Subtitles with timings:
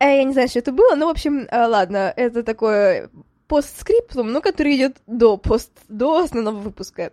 [0.00, 3.10] Э, я не знаю, что это было, но, в общем, э, ладно, это такое
[3.46, 7.12] постскриптум, но который идет до пост, до основного выпуска.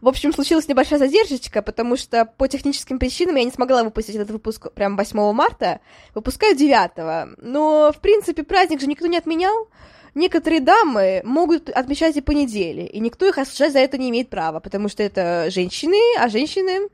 [0.00, 4.30] В общем, случилась небольшая задержечка, потому что по техническим причинам я не смогла выпустить этот
[4.30, 5.80] выпуск прям 8 марта,
[6.14, 7.38] выпускаю 9.
[7.40, 9.68] Но, в принципе, праздник же никто не отменял.
[10.14, 14.28] Некоторые дамы могут отмечать и по неделе, и никто их осуждать за это не имеет
[14.28, 16.88] права, потому что это женщины, а женщины...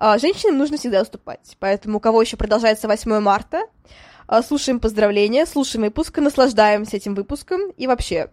[0.00, 1.56] А женщинам нужно всегда уступать.
[1.58, 3.62] Поэтому у кого еще продолжается 8 марта,
[4.42, 7.70] слушаем поздравления, слушаем выпуск, наслаждаемся этим выпуском.
[7.76, 8.30] И вообще,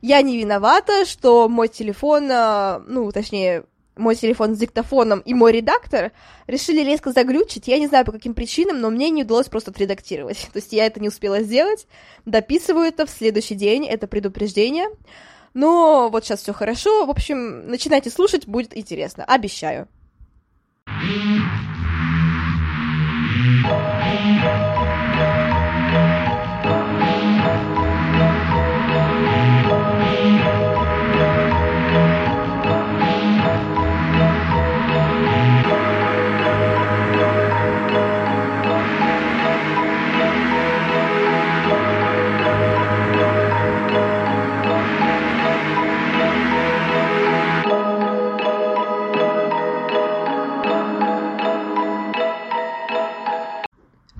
[0.00, 3.64] я не виновата, что мой телефон, а, ну, точнее,
[3.96, 6.12] мой телефон с диктофоном и мой редактор
[6.46, 7.68] решили резко заглючить.
[7.68, 10.48] Я не знаю, по каким причинам, но мне не удалось просто отредактировать.
[10.52, 11.86] То есть я это не успела сделать.
[12.24, 14.88] Дописываю это в следующий день, это предупреждение.
[15.52, 17.06] Но вот сейчас все хорошо.
[17.06, 19.24] В общем, начинайте слушать, будет интересно.
[19.24, 19.88] Обещаю.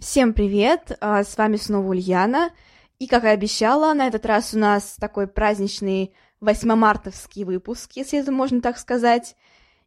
[0.00, 0.96] Всем привет!
[1.02, 2.52] А, с вами снова Ульяна.
[2.98, 8.32] И, как и обещала, на этот раз у нас такой праздничный 8-мартовский выпуск, если это
[8.32, 9.36] можно так сказать.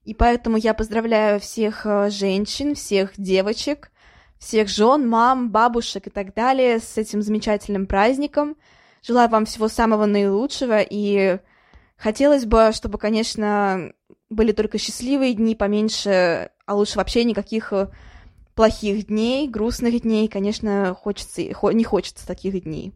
[0.03, 3.91] И поэтому я поздравляю всех а, женщин, всех девочек,
[4.38, 8.55] всех жен, мам, бабушек и так далее с этим замечательным праздником.
[9.01, 11.39] Желаю вам всего самого наилучшего и
[11.97, 13.91] хотелось бы, чтобы, конечно,
[14.29, 17.73] были только счастливые дни, поменьше, а лучше вообще никаких
[18.55, 22.93] плохих дней, грустных дней, конечно, хочется, не хочется таких дней.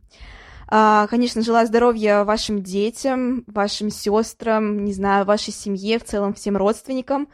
[0.69, 6.57] А, конечно, желаю здоровья вашим детям, вашим сестрам, не знаю, вашей семье, в целом всем
[6.57, 7.29] родственникам.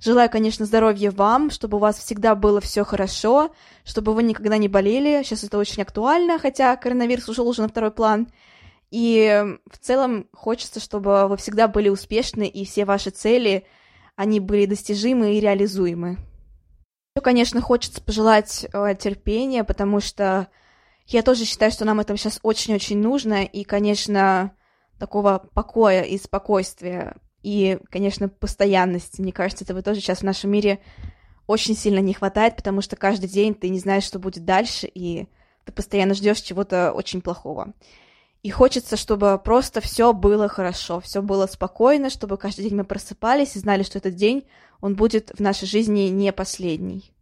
[0.00, 3.50] Желаю, конечно, здоровья вам, чтобы у вас всегда было все хорошо,
[3.84, 5.22] чтобы вы никогда не болели.
[5.22, 8.28] Сейчас это очень актуально, хотя коронавирус ушел уже на второй план.
[8.90, 13.66] И в целом хочется, чтобы вы всегда были успешны, и все ваши цели,
[14.16, 16.18] они были достижимы и реализуемы.
[17.22, 20.48] Конечно, хочется пожелать э, терпения, потому что
[21.06, 24.52] я тоже считаю, что нам это сейчас очень-очень нужно, и, конечно,
[24.98, 29.20] такого покоя и спокойствия, и, конечно, постоянности.
[29.20, 30.80] Мне кажется, этого тоже сейчас в нашем мире
[31.46, 35.28] очень сильно не хватает, потому что каждый день ты не знаешь, что будет дальше, и
[35.64, 37.72] ты постоянно ждешь чего-то очень плохого.
[38.42, 43.56] И хочется, чтобы просто все было хорошо, все было спокойно, чтобы каждый день мы просыпались
[43.56, 44.46] и знали, что этот день,
[44.80, 47.12] он будет в нашей жизни не последний.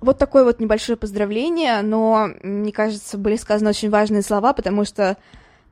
[0.00, 5.16] Вот такое вот небольшое поздравление, но, мне кажется, были сказаны очень важные слова, потому что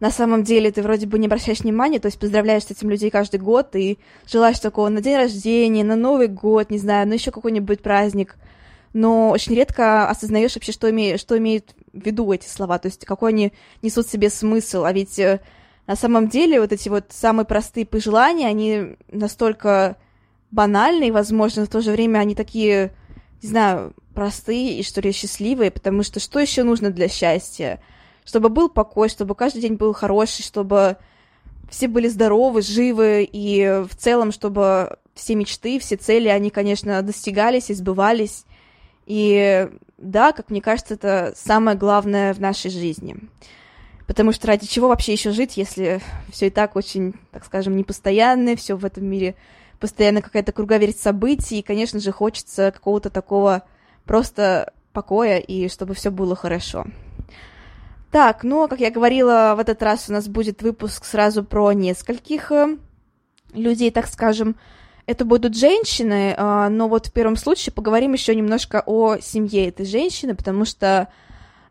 [0.01, 3.11] на самом деле ты вроде бы не обращаешь внимания, то есть поздравляешь с этим людей
[3.11, 7.31] каждый год и желаешь такого на день рождения, на Новый год, не знаю, на еще
[7.31, 8.37] какой-нибудь праздник,
[8.93, 11.19] но очень редко осознаешь вообще, что, име...
[11.19, 14.93] что имеют в виду эти слова, то есть какой они несут в себе смысл, а
[14.93, 15.41] ведь э,
[15.87, 19.97] на самом деле вот эти вот самые простые пожелания, они настолько
[20.51, 22.93] банальные, возможно, в то же время они такие,
[23.43, 27.81] не знаю, простые и, что ли, счастливые, потому что что еще нужно для счастья?
[28.25, 30.97] Чтобы был покой, чтобы каждый день был хороший, чтобы
[31.71, 37.71] все были здоровы, живы, и в целом, чтобы все мечты, все цели, они, конечно, достигались
[37.71, 38.45] и сбывались.
[39.07, 39.69] И
[39.99, 43.17] да, как мне кажется, это самое главное в нашей жизни.
[44.07, 46.01] Потому что ради чего вообще еще жить, если
[46.31, 49.35] все и так очень, так скажем, непостоянное, все в этом мире
[49.79, 53.63] постоянно какая-то круговерть событий, и, конечно же, хочется какого-то такого
[54.05, 56.87] просто покоя и чтобы все было хорошо.
[58.11, 62.51] Так, ну, как я говорила, в этот раз у нас будет выпуск сразу про нескольких
[62.51, 62.79] э,
[63.53, 64.57] людей, так скажем.
[65.05, 69.85] Это будут женщины, э, но вот в первом случае поговорим еще немножко о семье этой
[69.85, 71.09] женщины, потому что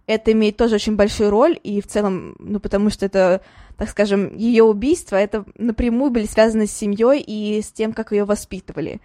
[0.07, 3.41] это имеет тоже очень большую роль, и в целом, ну, потому что это,
[3.77, 8.25] так скажем, ее убийство, это напрямую были связаны с семьей и с тем, как ее
[8.25, 9.01] воспитывали.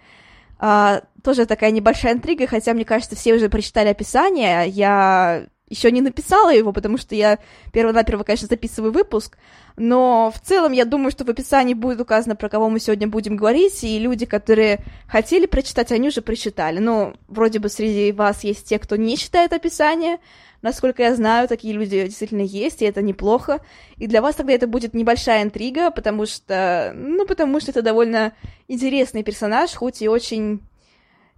[0.59, 4.69] А, тоже такая небольшая интрига, хотя, мне кажется, все уже прочитали описание.
[4.69, 7.39] Я еще не написала его, потому что я
[7.71, 9.37] перво-наперво, конечно, записываю выпуск,
[9.77, 13.37] но в целом я думаю, что в описании будет указано, про кого мы сегодня будем
[13.37, 16.79] говорить, и люди, которые хотели прочитать, они уже прочитали.
[16.79, 20.17] Но вроде бы среди вас есть те, кто не читает описание,
[20.61, 23.61] Насколько я знаю, такие люди действительно есть, и это неплохо.
[23.97, 28.33] И для вас тогда это будет небольшая интрига, потому что, ну, потому что это довольно
[28.67, 30.61] интересный персонаж, хоть и очень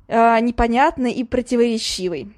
[0.07, 2.33] э, непонятный и противоречивый.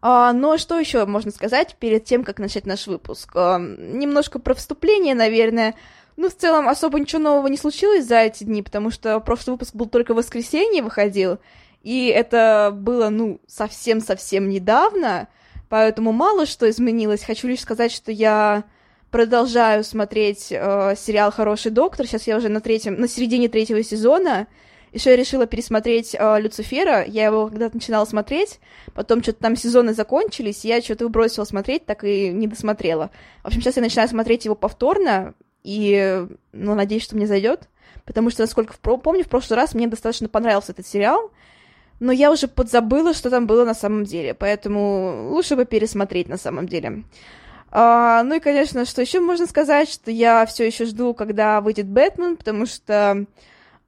[0.00, 3.30] А, но что еще можно сказать перед тем, как начать наш выпуск?
[3.34, 5.74] А, немножко про вступление, наверное.
[6.16, 9.74] Ну, в целом, особо ничего нового не случилось за эти дни, потому что прошлый выпуск
[9.74, 11.38] был только в воскресенье выходил,
[11.82, 15.28] и это было, ну, совсем-совсем недавно,
[15.68, 17.24] поэтому мало что изменилось.
[17.24, 18.64] Хочу лишь сказать, что я
[19.10, 22.06] продолжаю смотреть э, сериал «Хороший доктор».
[22.06, 24.46] Сейчас я уже на третьем, на середине третьего сезона.
[24.92, 27.04] Еще я решила пересмотреть э, Люцифера.
[27.04, 28.60] Я его когда-то начинала смотреть,
[28.94, 33.10] потом что-то там сезоны закончились, я что-то выбросила смотреть, так и не досмотрела.
[33.42, 37.68] В общем, сейчас я начинаю смотреть его повторно, и, ну, надеюсь, что мне зайдет,
[38.06, 41.30] потому что, насколько в, помню, в прошлый раз мне достаточно понравился этот сериал,
[42.00, 46.36] но я уже подзабыла, что там было на самом деле, поэтому лучше бы пересмотреть на
[46.36, 47.04] самом деле.
[47.70, 51.86] А, ну и, конечно, что еще можно сказать, что я все еще жду, когда выйдет
[51.86, 53.26] Бэтмен, потому что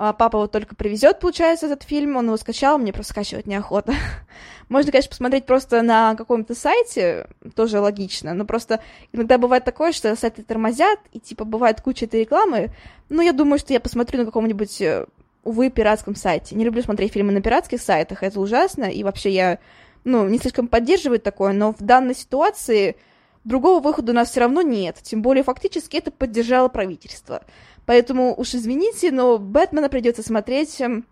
[0.03, 3.93] а, папа вот только привезет, получается, этот фильм, он его скачал, мне просто скачивать неохота.
[4.71, 8.81] Можно, конечно, посмотреть просто на каком-то сайте, тоже логично, но просто
[9.13, 12.71] иногда бывает такое, что сайты тормозят, и типа бывает куча этой рекламы,
[13.11, 15.07] но я думаю, что я посмотрю на каком-нибудь э,
[15.45, 16.55] увы, пиратском сайте.
[16.55, 19.59] Не люблю смотреть фильмы на пиратских сайтах, это ужасно, и вообще я,
[20.05, 22.97] ну, не слишком поддерживаю такое, но в данной ситуации
[23.45, 27.43] другого выхода у нас все равно нет, тем более фактически это поддержало правительство.
[27.87, 31.07] Поэтому уж извините, но Бэтмена придется смотреть эм,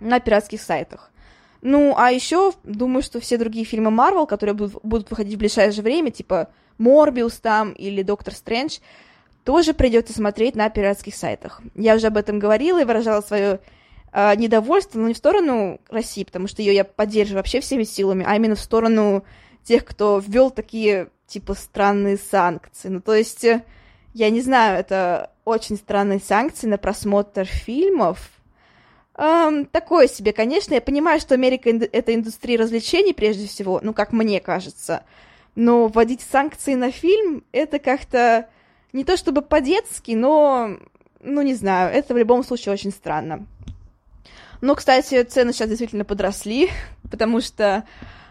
[0.00, 1.10] на пиратских сайтах.
[1.62, 6.10] Ну, а еще думаю, что все другие фильмы Марвел, которые будут, выходить в ближайшее время,
[6.10, 6.48] типа
[6.78, 8.78] Морбиус там или Доктор Стрэндж,
[9.46, 11.62] тоже придется смотреть на пиратских сайтах.
[11.76, 13.60] Я уже об этом говорила и выражала свое
[14.12, 18.24] э, недовольство, но не в сторону России, потому что ее я поддерживаю вообще всеми силами,
[18.26, 19.24] а именно в сторону
[19.62, 22.88] тех, кто ввел такие, типа, странные санкции.
[22.88, 23.62] Ну, то есть, э,
[24.14, 28.32] я не знаю, это очень странные санкции на просмотр фильмов.
[29.16, 30.74] Эм, такое себе, конечно.
[30.74, 35.04] Я понимаю, что Америка— это индустрия развлечений, прежде всего, ну, как мне кажется.
[35.54, 38.48] Но вводить санкции на фильм— это как-то
[38.96, 40.78] не то чтобы по-детски, но,
[41.20, 43.46] ну, не знаю, это в любом случае очень странно.
[44.62, 46.70] Но, кстати, цены сейчас действительно подросли,
[47.10, 47.84] потому что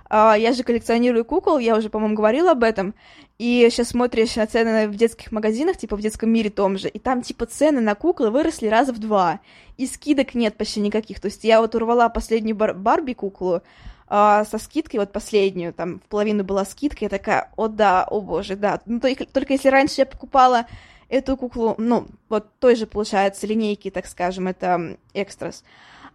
[0.10, 2.96] э, я же коллекционирую кукол, я уже, по-моему, говорила об этом,
[3.38, 6.98] и сейчас смотришь на цены в детских магазинах, типа в детском мире том же, и
[6.98, 9.42] там, типа, цены на куклы выросли раза в два,
[9.78, 11.20] и скидок нет почти никаких.
[11.20, 13.62] То есть я вот урвала последнюю бар- Барби-куклу,
[14.08, 18.56] со скидкой, вот последнюю, там, в половину была скидка, я такая, о да, о боже,
[18.56, 18.80] да.
[18.86, 20.68] Ну, только, только если раньше я покупала
[21.10, 25.64] эту куклу, ну, вот той же, получается, линейки, так скажем, это экстрас,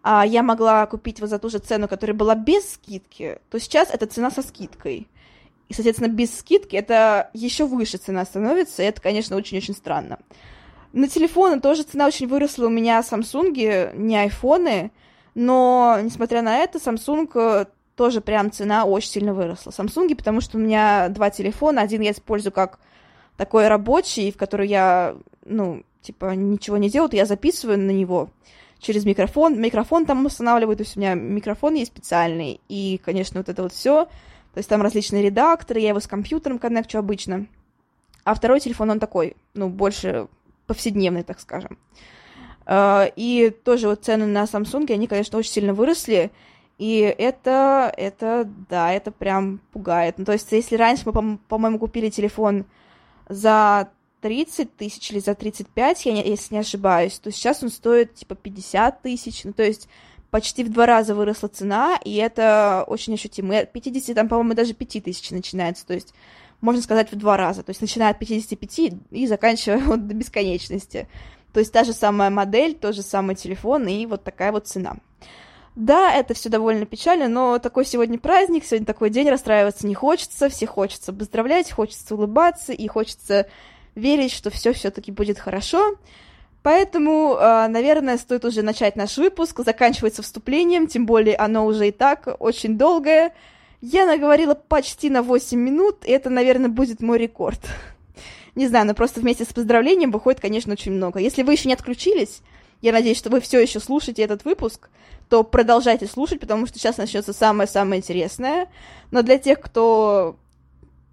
[0.03, 3.91] а я могла купить вот за ту же цену, которая была без скидки, то сейчас
[3.91, 5.09] это цена со скидкой.
[5.69, 10.19] И, соответственно, без скидки это еще выше цена становится, и это, конечно, очень-очень странно.
[10.93, 14.91] На телефоны тоже цена очень выросла у меня Samsung, не айфоны,
[15.37, 17.69] но, несмотря на это, Samsung
[18.00, 19.73] тоже прям цена очень сильно выросла.
[19.73, 22.79] Samsung, потому что у меня два телефона, один я использую как
[23.37, 28.30] такой рабочий, в который я, ну, типа, ничего не делаю, я записываю на него
[28.78, 29.61] через микрофон.
[29.61, 33.75] Микрофон там устанавливаю, то есть у меня микрофон есть специальный, и, конечно, вот это вот
[33.75, 34.07] все.
[34.07, 37.49] То есть там различные редакторы, я его с компьютером коннекчу обычно.
[38.25, 40.26] А второй телефон, он такой, ну, больше
[40.66, 41.76] повседневный, так скажем.
[42.64, 46.30] А, и тоже вот цены на Samsung, они, конечно, очень сильно выросли.
[46.81, 50.17] И это, это, да, это прям пугает.
[50.17, 52.65] Ну, то есть, если раньше мы, по-моему, купили телефон
[53.29, 53.91] за
[54.23, 58.35] 30 тысяч или за 35, я не, если не ошибаюсь, то сейчас он стоит, типа,
[58.35, 59.45] 50 тысяч.
[59.45, 59.91] Ну, то есть,
[60.31, 63.59] почти в два раза выросла цена, и это очень ощутимо.
[63.59, 65.87] От 50, там, по-моему, даже 5 тысяч начинается.
[65.87, 66.15] То есть,
[66.63, 67.63] можно сказать, в два раза.
[67.63, 71.09] То есть, начиная от 55 и заканчивая вот до бесконечности.
[71.53, 74.97] То есть, та же самая модель, тот же самый телефон и вот такая вот цена.
[75.77, 80.49] Да, это все довольно печально, но такой сегодня праздник, сегодня такой день, расстраиваться не хочется,
[80.49, 83.47] все хочется поздравлять, хочется улыбаться и хочется
[83.95, 85.97] верить, что все все-таки будет хорошо.
[86.62, 89.61] Поэтому, а, наверное, стоит уже начать наш выпуск.
[89.65, 93.33] Заканчивается вступлением, тем более оно уже и так очень долгое.
[93.81, 97.61] Я наговорила почти на 8 минут, и это, наверное, будет мой рекорд.
[98.55, 101.19] Не знаю, но просто вместе с поздравлением выходит, конечно, очень много.
[101.19, 102.43] Если вы еще не отключились,
[102.83, 104.91] я надеюсь, что вы все еще слушаете этот выпуск,
[105.31, 108.67] то продолжайте слушать, потому что сейчас начнется самое-самое интересное.
[109.13, 110.37] Но для тех, кто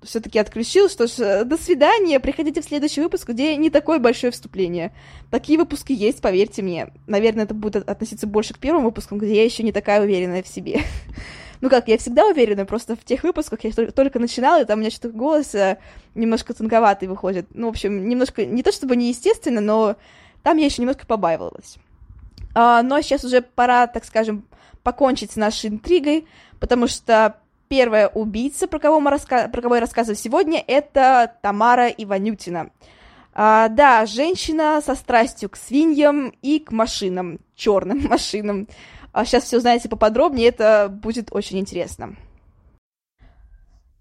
[0.01, 4.91] все-таки отключил, что ж, до свидания, приходите в следующий выпуск, где не такое большое вступление.
[5.29, 6.91] Такие выпуски есть, поверьте мне.
[7.05, 10.47] Наверное, это будет относиться больше к первым выпускам, где я еще не такая уверенная в
[10.47, 10.81] себе.
[11.59, 14.81] Ну как, я всегда уверена, просто в тех выпусках я только начинала, и там у
[14.81, 15.79] меня что-то голос э,
[16.13, 17.47] немножко тонковатый выходит.
[17.51, 19.95] Ну, в общем, немножко, не то чтобы неестественно, но
[20.43, 21.77] там я еще немножко побаивалась.
[22.53, 24.45] А, но сейчас уже пора, так скажем,
[24.83, 26.27] покончить с нашей интригой,
[26.59, 27.37] потому что
[27.67, 29.47] первая убийца, про кого, мы раска...
[29.49, 32.71] про кого я рассказываю сегодня, это Тамара Иванютина.
[33.33, 38.67] А, да, женщина со страстью к свиньям и к машинам, черным машинам.
[39.11, 42.15] А сейчас все узнаете поподробнее, это будет очень интересно.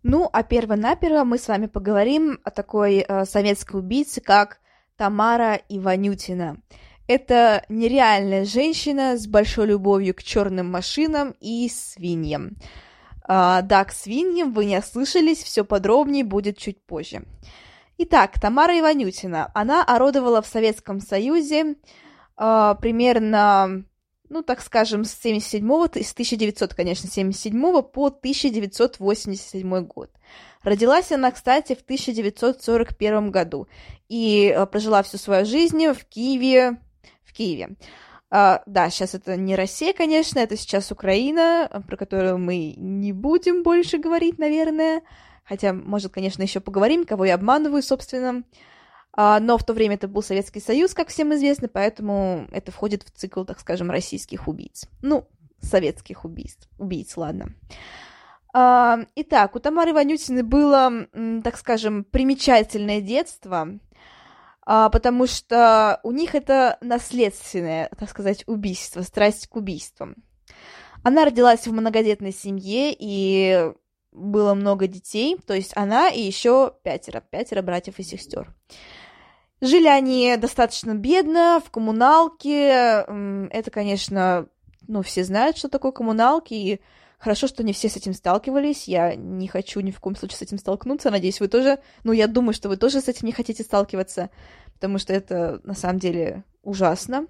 [0.03, 4.61] Ну, а перво-наперво мы с вами поговорим о такой э, советской убийце, как
[4.97, 6.59] Тамара Иванютина.
[7.07, 12.57] Это нереальная женщина с большой любовью к черным машинам и свиньям.
[13.23, 17.25] А, да, к свиньям вы не ослышались, все подробнее будет чуть позже.
[17.99, 19.51] Итак, Тамара Иванютина.
[19.55, 21.77] Она орудовала в Советском Союзе
[22.37, 23.85] а, примерно,
[24.29, 25.67] ну, так скажем, с 77
[26.03, 30.11] с 1900, конечно, 77 по 1987 год.
[30.63, 33.69] Родилась она, кстати, в 1941 году
[34.09, 36.79] и а, прожила всю свою жизнь в Киеве,
[37.37, 37.77] Киеве.
[38.33, 43.63] Uh, да, сейчас это не Россия, конечно, это сейчас Украина, про которую мы не будем
[43.63, 45.03] больше говорить, наверное.
[45.45, 48.43] Хотя, может, конечно, еще поговорим, кого я обманываю, собственно.
[49.17, 53.05] Uh, но в то время это был Советский Союз, как всем известно, поэтому это входит
[53.05, 54.89] в цикл, так скажем, российских убийц.
[55.03, 55.29] Ну,
[55.63, 56.69] советских убийств.
[56.79, 57.55] Убийц, ладно.
[58.53, 61.07] Uh, итак, у Тамары Ванютиной было,
[61.45, 63.69] так скажем, примечательное детство—
[64.67, 70.17] а, потому что у них это наследственное, так сказать, убийство, страсть к убийствам.
[71.05, 73.73] Она родилась в многодетной семье, и
[74.11, 78.53] было много детей, то есть она и еще пятеро, пятеро братьев и сестер.
[79.61, 83.07] Жили они достаточно бедно, в коммуналке.
[83.51, 84.49] Это, конечно,
[84.89, 86.81] ну, все знают, что такое коммуналки, и
[87.27, 88.87] Хорошо, что не все с этим сталкивались.
[88.87, 91.11] Я не хочу ни в коем случае с этим столкнуться.
[91.11, 91.81] Надеюсь, вы тоже...
[92.05, 94.31] Ну, я думаю, что вы тоже с этим не хотите сталкиваться,
[94.75, 97.27] потому что это на самом деле ужасно.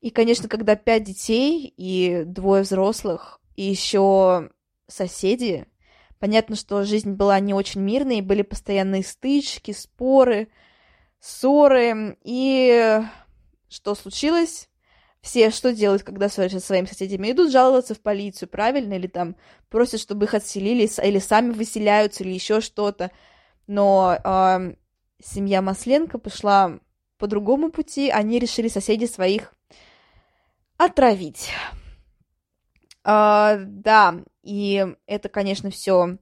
[0.00, 4.50] И, конечно, когда пять детей и двое взрослых, и еще
[4.88, 5.68] соседи,
[6.18, 10.48] понятно, что жизнь была не очень мирной, были постоянные стычки, споры,
[11.20, 12.18] ссоры.
[12.24, 13.00] И
[13.68, 14.68] что случилось?
[15.24, 17.30] Все что делают, когда ссорятся со своими соседями?
[17.30, 18.92] Идут жаловаться в полицию, правильно?
[18.92, 19.36] Или там
[19.70, 23.10] просят, чтобы их отселили, или сами выселяются, или еще что-то.
[23.66, 24.74] Но э,
[25.24, 26.78] семья Масленко пошла
[27.16, 28.10] по другому пути.
[28.10, 29.54] Они решили соседей своих
[30.76, 31.48] отравить.
[33.02, 36.18] Э, да, и это, конечно, все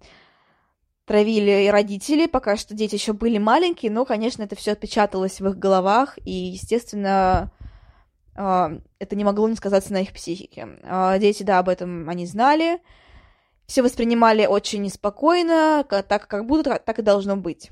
[1.07, 5.49] травили и родители, пока что дети еще были маленькие, но, конечно, это все отпечаталось в
[5.49, 7.51] их головах, и, естественно,
[8.35, 10.69] это не могло не сказаться на их психике.
[10.85, 12.81] А, дети, да, об этом они знали,
[13.67, 17.71] все воспринимали очень неспокойно, так как будто так и должно быть.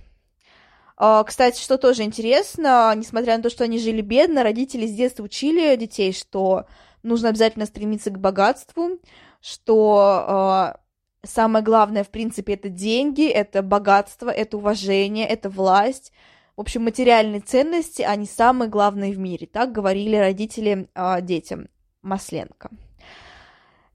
[0.96, 5.22] А, кстати, что тоже интересно, несмотря на то, что они жили бедно, родители с детства
[5.22, 6.66] учили детей, что
[7.02, 8.98] нужно обязательно стремиться к богатству,
[9.40, 10.76] что
[11.22, 16.12] самое главное, в принципе, это деньги, это богатство, это уважение, это власть,
[16.60, 19.46] в общем, материальные ценности, они самые главные в мире.
[19.46, 21.68] Так говорили родители э, детям
[22.02, 22.68] Масленко.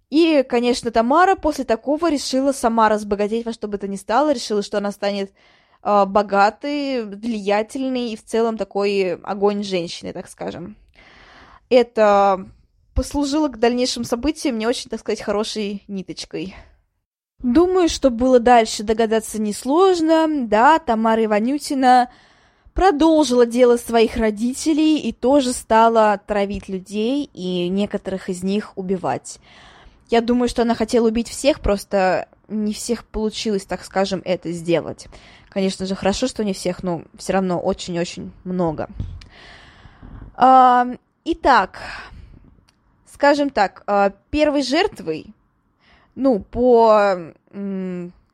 [0.10, 4.64] И, конечно, Тамара после такого решила сама разбогатеть во что бы то ни стало, решила,
[4.64, 5.32] что она станет
[5.84, 10.76] э, богатой, влиятельной и в целом такой огонь женщины, так скажем.
[11.70, 12.48] Это
[12.96, 16.56] послужило к дальнейшим событиям не очень, так сказать, хорошей ниточкой.
[17.44, 20.48] Думаю, что было дальше догадаться несложно.
[20.48, 22.10] Да, Тамара Иванютина
[22.76, 29.40] продолжила дело своих родителей и тоже стала травить людей и некоторых из них убивать.
[30.10, 35.08] Я думаю, что она хотела убить всех, просто не всех получилось, так скажем, это сделать.
[35.50, 38.90] Конечно же, хорошо, что не всех, но все равно очень-очень много.
[40.36, 40.86] А,
[41.24, 41.80] итак,
[43.12, 45.28] скажем так, а, первой жертвой,
[46.14, 47.34] ну, по,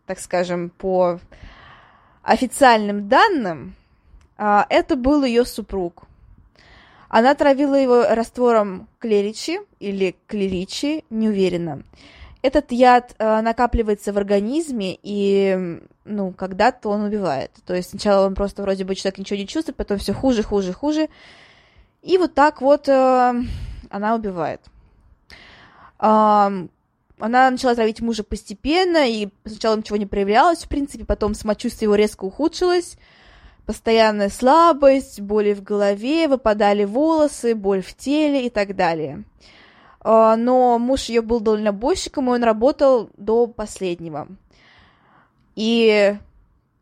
[0.08, 1.20] так скажем, по
[2.24, 3.76] официальным данным,
[4.70, 6.06] это был ее супруг.
[7.10, 11.84] Она травила его раствором клеричи или клеричи, не уверена.
[12.42, 17.52] Этот яд а, накапливается в организме, и, ну, когда-то он убивает.
[17.66, 20.74] То есть сначала он просто вроде бы человек ничего не чувствует, потом все хуже, хуже,
[20.74, 21.10] хуже.
[22.02, 23.34] И вот так вот э,
[23.90, 24.62] она убивает.
[26.00, 26.70] она
[27.20, 32.24] начала травить мужа постепенно, и сначала ничего не проявлялось, в принципе, потом самочувствие его резко
[32.24, 32.98] ухудшилось,
[33.66, 39.24] постоянная слабость, боли в голове, выпадали волосы, боль в теле и так далее.
[40.02, 44.28] А, но муж ее был дальнобойщиком, и он работал до последнего.
[45.56, 46.16] И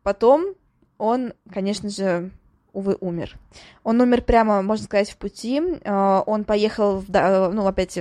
[0.02, 0.54] потом
[0.98, 2.30] он, конечно же,
[2.72, 3.36] увы, умер.
[3.84, 5.62] Он умер прямо, можно сказать, в пути.
[5.84, 7.98] А, он поехал, в, ну, опять,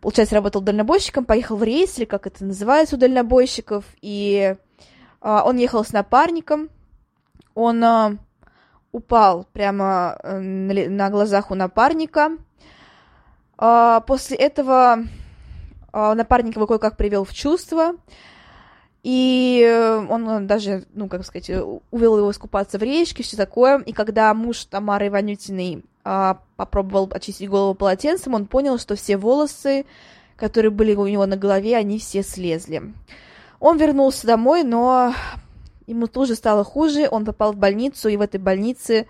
[0.00, 4.56] получается, работал дальнобойщиком, поехал в рейс, или как это называется у дальнобойщиков, и
[5.20, 6.68] а, он ехал с напарником,
[7.54, 8.18] он
[8.92, 12.30] упал прямо э, на глазах у напарника,
[13.58, 15.04] а, после этого
[15.92, 17.92] а, напарник его кое-как привел в чувство,
[19.02, 21.50] и он даже, ну, как сказать,
[21.90, 23.78] увел его искупаться в речке, все такое.
[23.80, 29.84] И когда муж Тамары Иванютиной а, попробовал очистить голову полотенцем, он понял, что все волосы,
[30.36, 32.94] которые были у него на голове, они все слезли.
[33.60, 35.14] Он вернулся домой, но
[35.86, 39.06] ему тоже стало хуже, он попал в больницу, и в этой больнице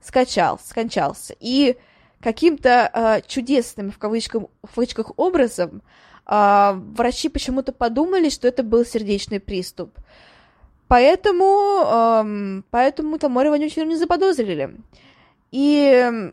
[0.00, 1.34] скачался, скончался.
[1.40, 1.76] И
[2.20, 5.82] каким-то э, чудесным, в, кавычках, в кавычках, образом
[6.26, 9.90] э, врачи почему-то подумали, что это был сердечный приступ.
[10.88, 14.76] Поэтому, э, поэтому Тамару Иванючину не заподозрили.
[15.50, 16.32] И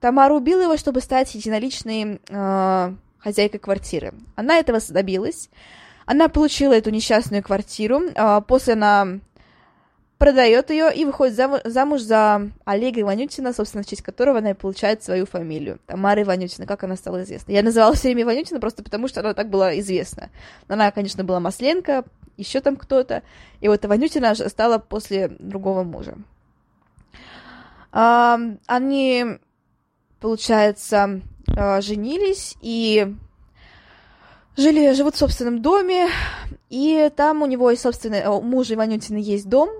[0.00, 4.12] Тамара убила его, чтобы стать единоличной э, хозяйкой квартиры.
[4.36, 5.48] Она этого добилась.
[6.06, 8.02] Она получила эту несчастную квартиру.
[8.14, 9.20] Э, после она
[10.18, 14.54] продает ее и выходит зам- замуж за Олега Иванютина, собственно, в честь которого она и
[14.54, 15.80] получает свою фамилию.
[15.86, 17.52] Тамара Иванютина, как она стала известна.
[17.52, 20.30] Я называла все время Иванютина просто потому, что она так была известна.
[20.68, 22.04] Она, конечно, была Масленко,
[22.36, 23.22] еще там кто-то.
[23.60, 26.16] И вот Иванютина стала после другого мужа.
[27.92, 29.26] А, они,
[30.20, 31.20] получается,
[31.56, 33.14] а, женились и
[34.56, 36.08] жили, живут в собственном доме,
[36.70, 39.70] и там у него и собственно, у мужа Иванютина есть дом,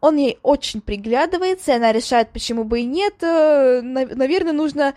[0.00, 3.22] он ей очень приглядывается, и она решает, почему бы и нет.
[3.22, 4.94] Э, наверное, нужно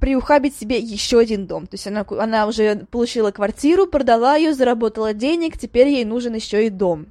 [0.00, 1.66] приухабить себе еще один дом.
[1.66, 6.66] То есть она, она уже получила квартиру, продала ее, заработала денег, теперь ей нужен еще
[6.66, 7.06] и дом.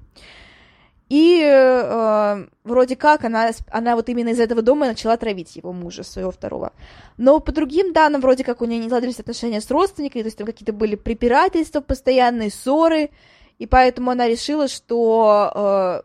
[1.10, 6.04] И э, вроде как она, она вот именно из этого дома начала травить его мужа,
[6.04, 6.74] своего второго.
[7.18, 10.38] Но по другим данным, вроде как у нее не сложились отношения с родственниками, то есть
[10.38, 13.12] там какие-то были препирательства, постоянные ссоры,
[13.60, 16.02] и поэтому она решила, что э,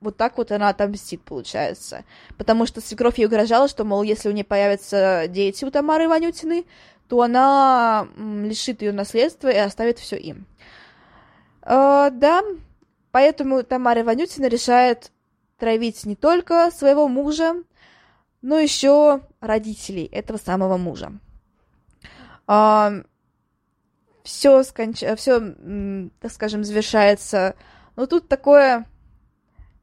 [0.00, 2.04] вот так вот она отомстит, получается.
[2.36, 6.66] Потому что свекровь ей угрожала, что, мол, если у нее появятся дети у Тамары Иванютины,
[7.08, 10.44] то она лишит ее наследства и оставит все им.
[11.62, 12.42] Э, да,
[13.14, 15.12] поэтому Тамара Иванютина решает
[15.56, 17.54] травить не только своего мужа,
[18.42, 21.12] но еще родителей этого самого мужа.
[22.48, 23.04] Э,
[24.24, 25.04] все, сконч...
[25.16, 25.54] все,
[26.18, 27.54] так скажем, завершается.
[27.94, 28.84] Но тут такое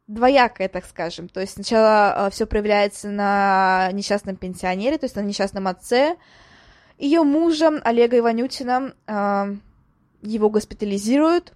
[0.07, 1.29] двоякое, так скажем.
[1.29, 6.17] То есть сначала э, все проявляется на несчастном пенсионере, то есть на несчастном отце.
[6.97, 9.55] Ее мужа Олега Иванютина э,
[10.21, 11.53] его госпитализируют.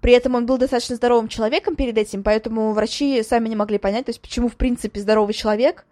[0.00, 4.06] При этом он был достаточно здоровым человеком перед этим, поэтому врачи сами не могли понять,
[4.06, 5.84] то есть почему, в принципе, здоровый человек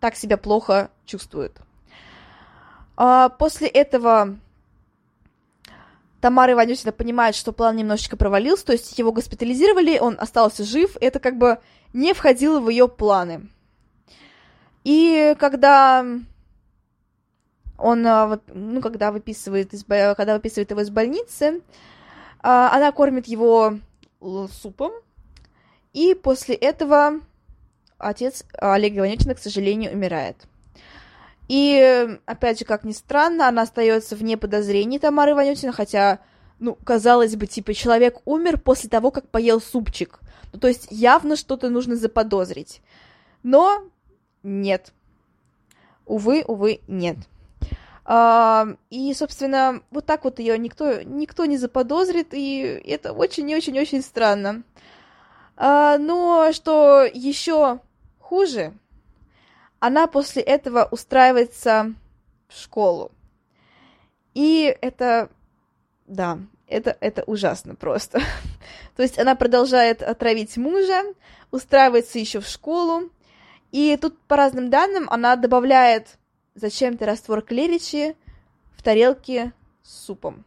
[0.00, 1.56] так себя плохо чувствует.
[2.96, 4.36] А после этого
[6.20, 11.20] Тамара Иванюсина понимает, что план немножечко провалился, то есть его госпитализировали, он остался жив, это
[11.20, 11.58] как бы
[11.92, 13.48] не входило в ее планы.
[14.82, 16.04] И когда
[17.78, 21.60] он, а, ну, когда выписывает, из, когда выписывает его из больницы,
[22.48, 23.78] она кормит его
[24.20, 24.92] супом,
[25.92, 27.20] и после этого
[27.98, 30.36] отец Олега Иванютина, к сожалению, умирает.
[31.48, 36.20] И, опять же, как ни странно, она остается вне подозрений Тамары Иванютина, хотя,
[36.58, 40.20] ну, казалось бы, типа, человек умер после того, как поел супчик.
[40.52, 42.80] Ну, то есть явно что-то нужно заподозрить.
[43.42, 43.84] Но
[44.42, 44.92] нет.
[46.04, 47.16] Увы, увы, нет.
[48.08, 54.62] И, собственно, вот так вот ее никто, никто не заподозрит, и это очень-очень-очень странно.
[55.56, 57.80] А, но что еще
[58.20, 58.74] хуже,
[59.80, 61.94] она после этого устраивается
[62.48, 63.10] в школу.
[64.34, 65.30] И это,
[66.06, 66.38] да,
[66.68, 68.20] это, это ужасно просто.
[68.96, 71.02] То есть она продолжает отравить мужа,
[71.50, 73.10] устраивается еще в школу,
[73.72, 76.18] и тут по разным данным она добавляет
[76.56, 78.16] зачем-то раствор клеричи
[78.76, 80.44] в тарелке с супом.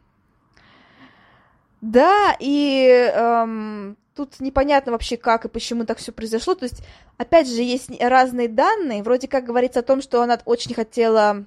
[1.80, 6.54] Да, и эм, тут непонятно вообще, как и почему так все произошло.
[6.54, 6.82] То есть,
[7.16, 9.02] опять же, есть разные данные.
[9.02, 11.46] Вроде как говорится о том, что она очень хотела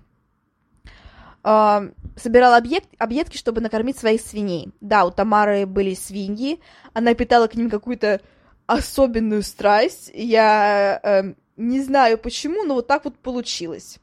[1.44, 4.72] э, собирала объект, объедки, чтобы накормить своих свиней.
[4.82, 6.60] Да, у Тамары были свиньи,
[6.94, 8.22] она питала к ним какую-то
[8.66, 10.10] особенную страсть.
[10.14, 14.00] Я э, не знаю почему, но вот так вот получилось.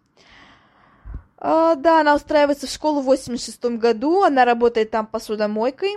[1.40, 5.96] Uh, да, она устраивается в школу в 86 году, она работает там посудомойкой.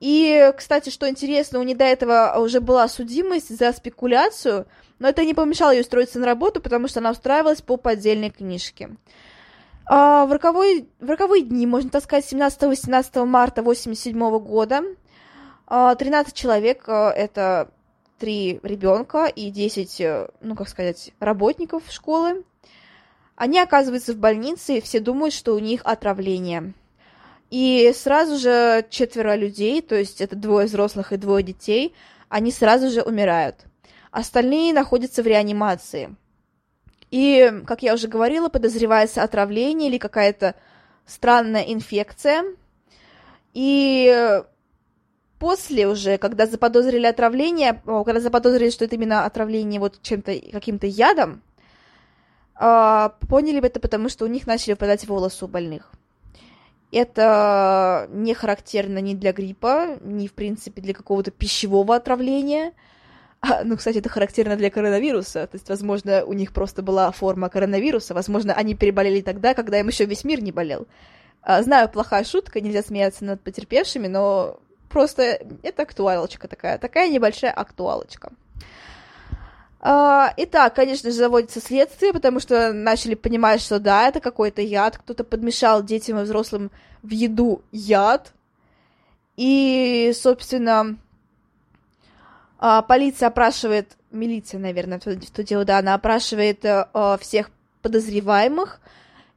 [0.00, 4.66] И, кстати, что интересно, у нее до этого уже была судимость за спекуляцию,
[4.98, 8.96] но это не помешало ей устроиться на работу, потому что она устраивалась по поддельной книжке.
[9.90, 14.82] Uh, в, роковой, в роковые дни, можно так сказать, 17-18 марта 87 года
[15.68, 17.70] 13 человек, это
[18.18, 22.44] три ребенка и 10, э, ну, как сказать, работников школы.
[23.38, 26.72] Они оказываются в больнице, и все думают, что у них отравление.
[27.50, 31.94] И сразу же четверо людей, то есть это двое взрослых и двое детей,
[32.28, 33.54] они сразу же умирают.
[34.10, 36.16] Остальные находятся в реанимации.
[37.12, 40.56] И, как я уже говорила, подозревается отравление или какая-то
[41.06, 42.44] странная инфекция.
[43.54, 44.42] И
[45.38, 51.40] после уже, когда заподозрили отравление, когда заподозрили, что это именно отравление вот чем-то, каким-то ядом,
[52.58, 55.92] поняли бы это потому, что у них начали выпадать волосы у больных.
[56.90, 62.72] Это не характерно ни для гриппа, ни, в принципе, для какого-то пищевого отравления.
[63.40, 65.46] А, ну, кстати, это характерно для коронавируса.
[65.46, 68.14] То есть, возможно, у них просто была форма коронавируса.
[68.14, 70.86] Возможно, они переболели тогда, когда им еще весь мир не болел.
[71.42, 77.52] А, знаю, плохая шутка, нельзя смеяться над потерпевшими, но просто это актуалочка такая, такая небольшая
[77.52, 78.32] актуалочка.
[79.80, 84.98] А, итак, конечно же, заводится следствие, потому что начали понимать, что да, это какой-то яд,
[84.98, 86.70] кто-то подмешал детям и взрослым
[87.02, 88.32] в еду яд.
[89.36, 90.96] И, собственно,
[92.58, 98.80] а, полиция опрашивает, милиция, наверное, в то дело, да, она опрашивает а, всех подозреваемых,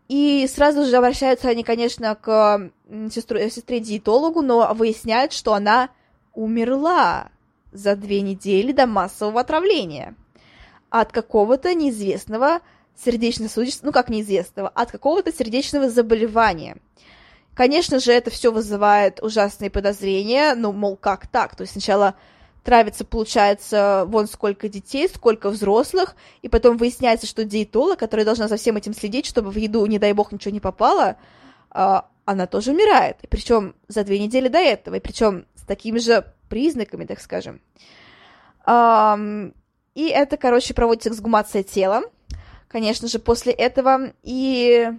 [0.08, 2.72] и сразу же обращаются они, конечно, к
[3.12, 5.90] сестру, сестре-диетологу, но выясняют, что она
[6.34, 7.30] умерла
[7.72, 10.16] за две недели до массового отравления
[10.92, 12.60] от какого-то неизвестного
[13.04, 16.78] сердечно-сосудистого, ну как неизвестного, от какого-то сердечного заболевания.
[17.56, 21.56] Конечно же, это все вызывает ужасные подозрения, ну, мол, как так?
[21.56, 22.16] То есть сначала
[22.64, 28.58] травится, получается, вон сколько детей, сколько взрослых, и потом выясняется, что диетолог, которая должна за
[28.58, 31.18] всем этим следить, чтобы в еду, не дай бог, ничего не попало,
[31.72, 33.18] а, она тоже умирает.
[33.30, 37.62] Причем за две недели до этого, и причем с такими же признаками, так скажем.
[39.94, 42.04] И это, короче, проводится эксгумация тела,
[42.68, 44.14] конечно же, после этого.
[44.24, 44.90] И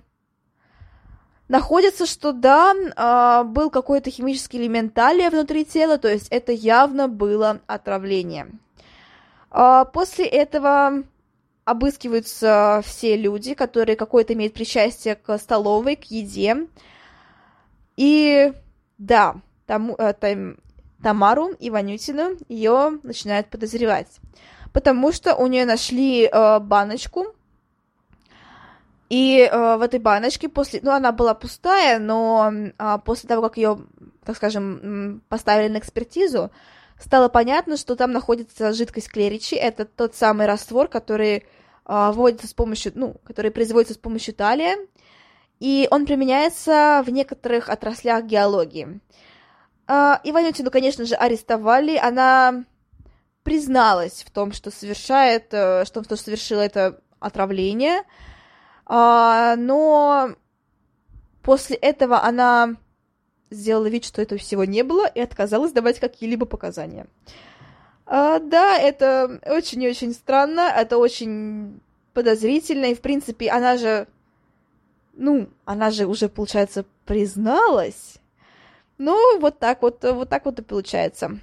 [1.49, 7.09] находится, что да, а, был какой-то химический элемент талия внутри тела, то есть это явно
[7.09, 8.49] было отравление.
[9.51, 11.05] А, после этого
[11.65, 16.67] обыскиваются все люди, которые какое-то имеют причастие к столовой, к еде.
[17.97, 18.53] И
[18.99, 20.57] да, там, э, там,
[21.03, 24.21] Тамару Иванютину ее начинают подозревать
[24.73, 27.27] потому что у нее нашли э, баночку,
[29.13, 33.59] и э, в этой баночке после, ну она была пустая, но э, после того, как
[33.59, 33.79] ее,
[34.25, 36.51] так скажем, поставили на экспертизу,
[36.99, 41.43] стало понятно, что там находится жидкость клеричи, это тот самый раствор, который э,
[41.85, 44.79] вводится с помощью, ну, который производится с помощью талия,
[45.61, 48.99] и он применяется в некоторых отраслях геологии.
[49.89, 52.65] Э, Иванютину, конечно же, арестовали, она
[53.43, 58.03] призналась в том, что совершает, э, что, что совершила это отравление,
[58.87, 60.35] а, но
[61.43, 62.77] после этого она
[63.51, 67.07] сделала вид, что этого всего не было, и отказалась давать какие-либо показания.
[68.07, 71.81] А, да, это очень и очень странно, это очень
[72.15, 74.07] подозрительно, и, в принципе, она же,
[75.15, 78.17] ну, она же уже, получается, призналась.
[78.99, 81.39] Ну, вот так вот, вот так вот и получается.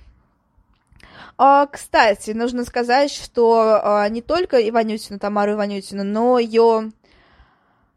[1.38, 6.92] А, кстати, нужно сказать, что а, не только Иванютину, Тамару Иванютину, но ее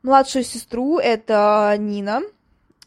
[0.02, 2.22] младшую сестру, это Нина,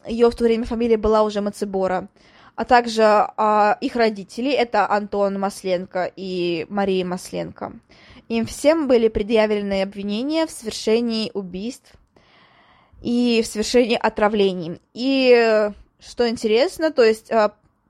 [0.06, 2.08] ее в то время фамилия была уже Мацебора,
[2.54, 7.72] а также а, их родители, это Антон Масленко и Мария Масленко.
[8.28, 11.92] Им всем были предъявлены обвинения в совершении убийств
[13.02, 14.80] и в совершении отравлений.
[14.94, 15.70] И
[16.00, 17.30] что интересно, то есть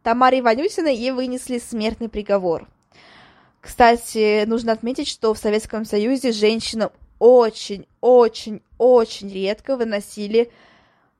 [0.06, 2.68] Тамаре Иванютиной ей вынесли смертный приговор.
[3.60, 10.52] Кстати, нужно отметить, что в Советском Союзе женщинам очень-очень-очень редко выносили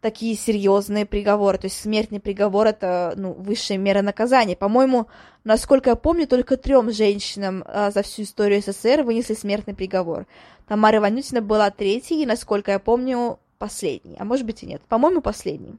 [0.00, 1.58] такие серьезные приговоры.
[1.58, 4.54] То есть смертный приговор это ну, высшая мера наказания.
[4.54, 5.08] По-моему,
[5.42, 10.26] насколько я помню, только трем женщинам а, за всю историю СССР вынесли смертный приговор.
[10.68, 14.80] Тамара Иванютина была третьей, и, насколько я помню, последний, а может быть и нет.
[14.82, 15.74] По-моему, последний.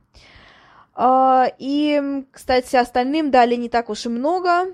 [1.00, 4.74] А, и, кстати, остальным дали не так уж и много.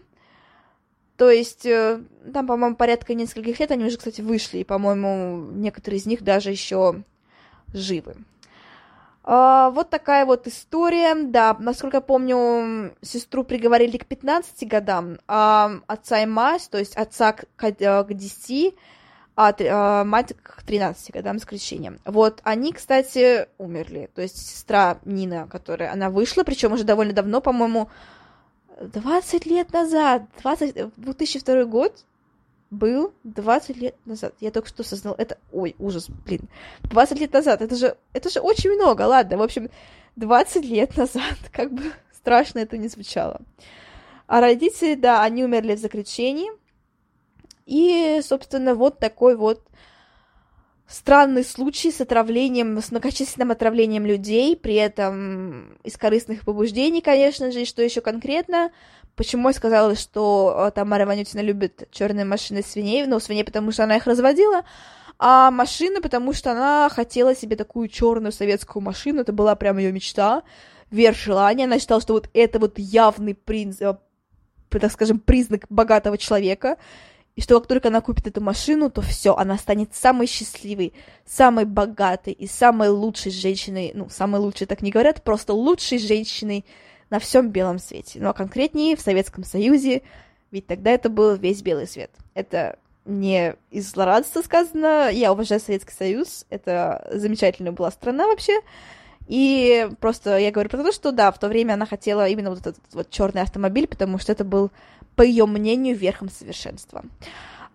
[1.18, 2.02] То есть, э,
[2.34, 6.50] там, по-моему, порядка нескольких лет они уже, кстати, вышли, и, по-моему, некоторые из них даже
[6.50, 7.04] еще
[7.74, 8.16] живы.
[9.26, 11.14] А, вот такая вот история.
[11.14, 16.96] Да, насколько я помню, сестру приговорили к 15 годам, а отца и мать, то есть
[16.96, 18.76] отца к, к 10,
[19.36, 21.98] а, а мать к 13 годам скрещения.
[22.06, 24.10] Вот они, кстати, умерли.
[24.14, 27.90] То есть сестра Нина, которая она вышла, причем уже довольно давно, по-моему,
[28.80, 32.06] 20 лет назад, 20, 2002 год,
[32.70, 34.34] был 20 лет назад.
[34.40, 35.38] Я только что сознал это...
[35.52, 36.50] Ой, ужас, блин.
[36.84, 39.38] 20 лет назад, это же, это же очень много, ладно.
[39.38, 39.70] В общем,
[40.16, 43.42] 20 лет назад, как бы страшно это не звучало.
[44.28, 46.50] А родители, да, они умерли в заключении.
[47.66, 49.62] И, собственно, вот такой вот
[50.88, 57.62] странный случай с отравлением, с многочисленным отравлением людей, при этом из корыстных побуждений, конечно же,
[57.62, 58.72] и что еще конкретно,
[59.16, 63.06] Почему я сказала, что э, Тамара Ванютина любит черные машины свиней?
[63.06, 64.64] Ну, свиней, потому что она их разводила,
[65.20, 69.22] а машины, потому что она хотела себе такую черную советскую машину.
[69.22, 70.42] Это была прям ее мечта,
[70.90, 71.66] верх желания.
[71.66, 73.96] Она считала, что вот это вот явный принц, э,
[74.70, 76.78] так скажем, признак богатого человека.
[77.36, 80.94] И что как только она купит эту машину, то все, она станет самой счастливой,
[81.26, 83.92] самой богатой и самой лучшей женщиной.
[83.96, 86.64] Ну, самой лучшей так не говорят, просто лучшей женщиной
[87.10, 88.20] на всем белом свете.
[88.20, 90.02] Ну а конкретнее в Советском Союзе,
[90.52, 92.12] ведь тогда это был весь белый свет.
[92.34, 98.62] Это не из злорадства сказано, я уважаю Советский Союз, это замечательная была страна вообще,
[99.28, 102.60] и просто я говорю про то, что да, в то время она хотела именно вот
[102.60, 104.72] этот вот черный автомобиль, потому что это был,
[105.16, 107.04] по ее мнению, верхом совершенства.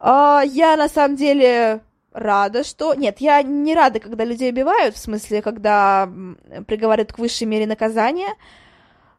[0.01, 1.81] А, я на самом деле
[2.12, 2.94] рада, что...
[2.94, 6.09] Нет, я не рада, когда людей убивают, в смысле, когда
[6.66, 8.35] приговаривают к высшей мере наказания,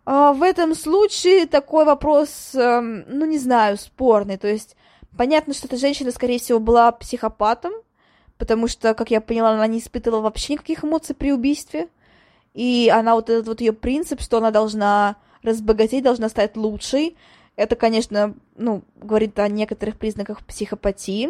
[0.05, 4.37] а, в этом случае такой вопрос, эм, ну, не знаю, спорный.
[4.37, 4.75] То есть,
[5.17, 7.73] понятно, что эта женщина, скорее всего, была психопатом,
[8.37, 11.89] потому что, как я поняла, она не испытывала вообще никаких эмоций при убийстве.
[12.53, 17.15] И она вот этот вот ее принцип, что она должна разбогатеть, должна стать лучшей,
[17.59, 21.29] это, конечно, ну, говорит о некоторых признаках психопатии.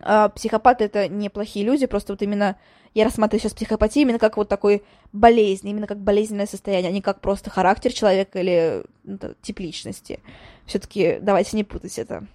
[0.00, 2.56] А психопаты это неплохие люди, просто вот именно
[2.94, 4.82] я рассматриваю сейчас психопатию именно как вот такой
[5.12, 10.18] болезнь, именно как болезненное состояние, а не как просто характер человека или ну, тип личности.
[10.66, 12.26] Все-таки давайте не путать это.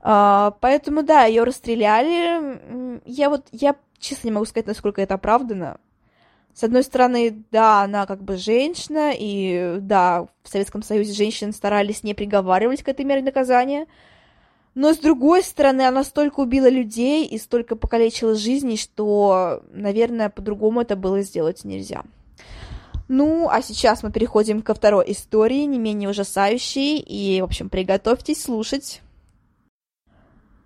[0.00, 3.00] А, поэтому, да, ее расстреляли.
[3.04, 5.78] Я вот, я честно не могу сказать, насколько это оправдано.
[6.54, 12.02] С одной стороны, да, она как бы женщина, и да, в Советском Союзе женщин старались
[12.02, 13.86] не приговаривать к этой мере наказания.
[14.74, 20.82] Но с другой стороны, она столько убила людей и столько покалечила жизни, что, наверное, по-другому
[20.82, 22.04] это было сделать нельзя.
[23.08, 28.42] Ну, а сейчас мы переходим ко второй истории, не менее ужасающей, и, в общем, приготовьтесь
[28.42, 29.02] слушать.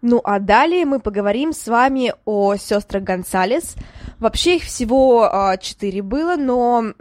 [0.06, 3.74] Ну, а далее мы поговорим с вами о сестрах Гонсалес.
[4.18, 6.92] Вообще их всего а, четыре было, но,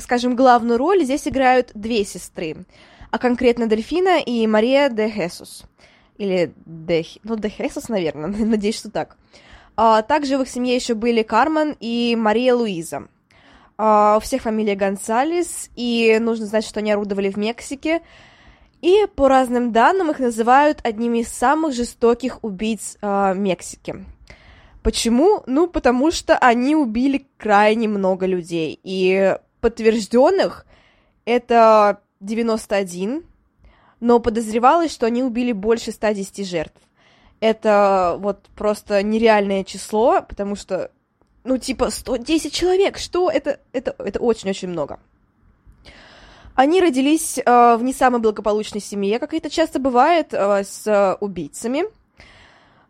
[0.00, 2.56] скажем, главную роль здесь играют две сестры,
[3.10, 5.64] а конкретно Дельфина и Мария де Хесус–
[6.18, 7.04] или Де...
[7.24, 8.28] Ну, Де Хесус, наверное.
[8.44, 9.16] Надеюсь, что так.
[9.76, 13.08] А, также в их семье еще были Кармен и Мария Луиза.
[13.76, 18.00] А, у всех фамилия Гонсалес, и нужно знать, что они орудовали в Мексике.
[18.82, 24.04] И по разным данным их называют одними из самых жестоких убийц а, Мексики.
[24.82, 25.42] Почему?
[25.46, 28.78] Ну, потому что они убили крайне много людей.
[28.84, 30.66] И подтвержденных
[31.24, 33.24] это 91,
[33.98, 36.80] но подозревалось, что они убили больше 110 жертв.
[37.40, 40.90] Это вот просто нереальное число, потому что,
[41.44, 43.28] ну, типа, 110 человек, что?
[43.28, 45.00] Это, это, это очень-очень много.
[46.56, 51.84] Они родились э, в не самой благополучной семье, как это часто бывает, э, с убийцами.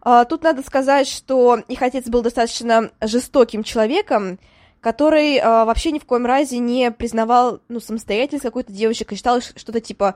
[0.04, 4.38] Э, тут надо сказать, что их отец был достаточно жестоким человеком,
[4.80, 9.40] который э, вообще ни в коем разе не признавал ну, самостоятельность какой-то девочек и считал
[9.40, 10.14] что-то типа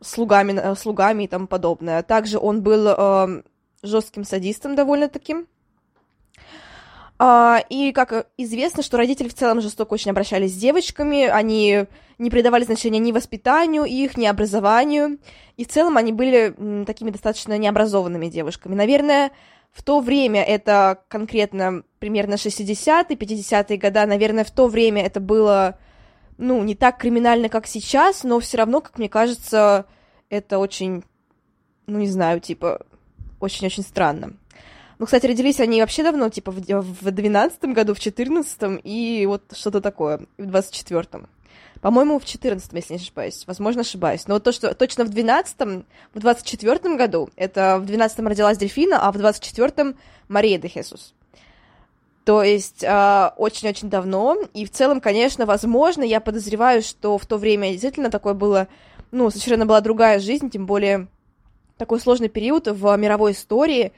[0.00, 2.02] слугами, э, слугами и тому подобное.
[2.02, 3.42] Также он был э,
[3.82, 5.36] жестким садистом довольно-таки.
[7.16, 11.86] Uh, и как известно, что родители в целом жестоко очень обращались с девочками, они
[12.18, 15.18] не придавали значения ни воспитанию их, ни образованию,
[15.56, 18.74] и в целом они были такими достаточно необразованными девушками.
[18.74, 19.30] Наверное,
[19.70, 25.78] в то время, это конкретно примерно 60-е, 50-е годы, наверное, в то время это было
[26.38, 29.86] ну, не так криминально, как сейчас, но все равно, как мне кажется,
[30.30, 31.04] это очень,
[31.86, 32.84] ну, не знаю, типа,
[33.40, 34.34] очень-очень странно.
[34.98, 39.42] Ну, кстати, родились они вообще давно, типа в, в 12 году, в 14 и вот
[39.52, 41.28] что-то такое, в 24-м.
[41.80, 43.44] По-моему, в 14 если не ошибаюсь.
[43.46, 44.26] Возможно, ошибаюсь.
[44.26, 49.06] Но вот то, что точно в 12-м, в 24-м году, это в 12-м родилась Дельфина,
[49.06, 49.96] а в 24-м
[50.28, 51.12] Мария де Хесус.
[52.24, 54.38] То есть э, очень-очень давно.
[54.54, 58.68] И в целом, конечно, возможно, я подозреваю, что в то время действительно такое было,
[59.10, 61.08] ну, совершенно была другая жизнь, тем более
[61.76, 63.92] такой сложный период в мировой истории.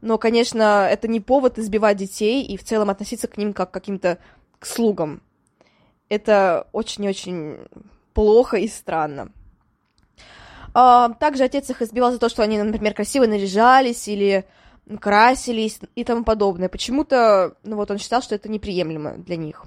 [0.00, 3.74] Но, конечно, это не повод избивать детей и в целом относиться к ним как к
[3.74, 4.18] каким-то
[4.58, 5.22] к слугам.
[6.08, 7.58] Это очень-очень
[8.14, 9.30] плохо и странно.
[10.72, 14.46] А, также отец их избивал за то, что они, например, красиво наряжались или
[15.00, 16.68] красились и тому подобное.
[16.68, 19.64] Почему-то, ну вот он считал, что это неприемлемо для них.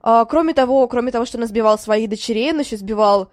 [0.00, 3.30] А, кроме того, кроме того, что он избивал своих дочерей, он еще избивал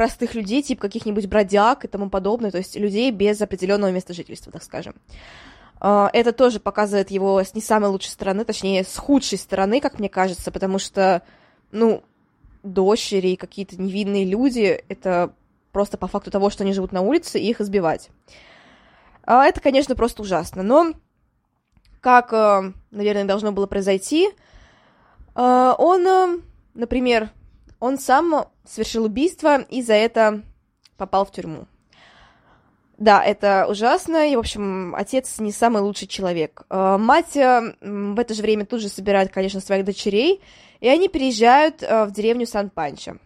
[0.00, 4.50] простых людей, типа каких-нибудь бродяг и тому подобное, то есть людей без определенного места жительства,
[4.50, 4.94] так скажем.
[5.78, 9.98] А, это тоже показывает его с не самой лучшей стороны, точнее, с худшей стороны, как
[9.98, 11.20] мне кажется, потому что
[11.70, 12.02] ну,
[12.62, 15.34] дочери и какие-то невинные люди, это
[15.70, 18.08] просто по факту того, что они живут на улице, и их избивать.
[19.24, 20.62] А это, конечно, просто ужасно.
[20.62, 20.94] Но
[22.00, 26.38] как, э, наверное, должно было произойти, э, он, э,
[26.72, 27.28] например,
[27.80, 30.42] он сам совершил убийство и за это
[30.96, 31.66] попал в тюрьму.
[32.98, 36.64] Да, это ужасно, и, в общем, отец не самый лучший человек.
[36.68, 40.42] Мать в это же время тут же собирает, конечно, своих дочерей
[40.80, 43.16] и они переезжают э, в деревню Сан-Панчо.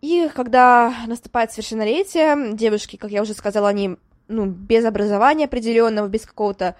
[0.00, 3.96] И когда наступает совершеннолетие, девушки, как я уже сказала, они
[4.28, 6.76] ну, без образования определенного, без какого-то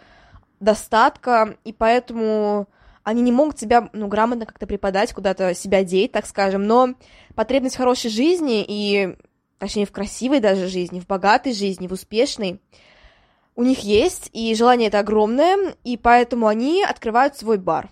[0.60, 2.68] достатка, и поэтому
[3.04, 6.94] они не могут себя ну, грамотно как-то преподать, куда-то себя деть, так скажем, но
[7.34, 9.16] потребность в хорошей жизни и,
[9.58, 12.60] точнее, в красивой даже жизни, в богатой жизни, в успешной,
[13.56, 17.90] у них есть, и желание это огромное, и поэтому они открывают свой бар.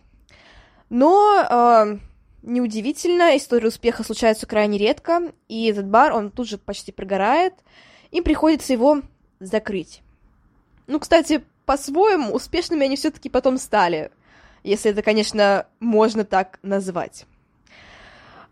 [0.88, 1.98] Но э,
[2.42, 7.54] неудивительно, история успеха случается крайне редко, и этот бар, он тут же почти прогорает,
[8.10, 9.02] им приходится его
[9.40, 10.02] закрыть.
[10.86, 14.10] Ну, кстати, по-своему, успешными они все-таки потом стали,
[14.62, 17.26] если это, конечно, можно так назвать.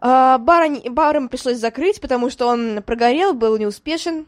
[0.01, 0.81] Э, бар, они,
[1.29, 4.27] пришлось закрыть, потому что он прогорел, был неуспешен.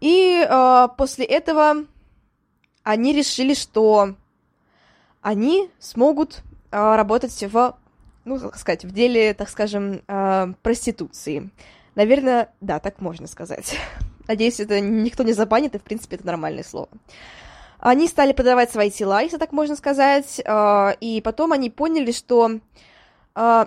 [0.00, 1.84] И э, после этого
[2.82, 4.14] они решили, что
[5.20, 7.76] они смогут э, работать в,
[8.24, 11.50] ну, как сказать, в деле, так скажем, э, проституции.
[11.94, 13.76] Наверное, да, так можно сказать.
[14.28, 16.88] Надеюсь, это никто не забанит, и, в принципе, это нормальное слово.
[17.80, 22.60] Они стали продавать свои тела, если так можно сказать, э, и потом они поняли, что
[23.34, 23.66] э,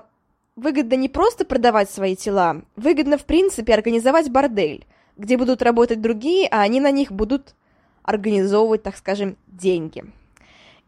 [0.55, 4.85] выгодно не просто продавать свои тела, выгодно, в принципе, организовать бордель,
[5.17, 7.55] где будут работать другие, а они на них будут
[8.03, 10.03] организовывать, так скажем, деньги.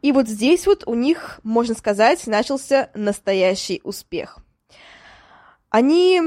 [0.04, 4.38] И вот здесь вот у них, можно сказать, начался настоящий успех.
[5.70, 6.22] Они...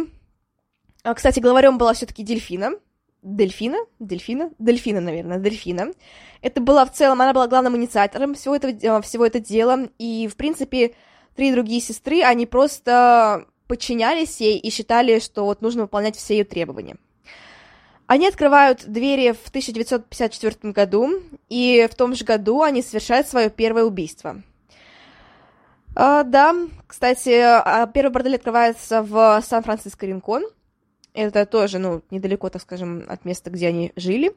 [1.05, 2.73] А, кстати, главарем была все-таки дельфина.
[3.23, 3.79] Дельфина?
[3.99, 4.51] Дельфина?
[4.59, 5.93] Дельфина, наверное, дельфина.
[6.41, 9.89] Это была в целом, она была главным инициатором всего этого, всего этого дела.
[9.99, 10.95] И, в принципе,
[11.35, 16.45] три другие сестры, они просто подчинялись ей и считали, что вот нужно выполнять все ее
[16.45, 16.97] требования.
[18.07, 23.85] Они открывают двери в 1954 году, и в том же году они совершают свое первое
[23.85, 24.43] убийство.
[25.95, 26.55] А, да,
[26.87, 30.45] кстати, а, первый бордель открывается в Сан-Франциско Ринкон.
[31.15, 34.35] Это тоже, ну, недалеко, так скажем, от места, где они жили.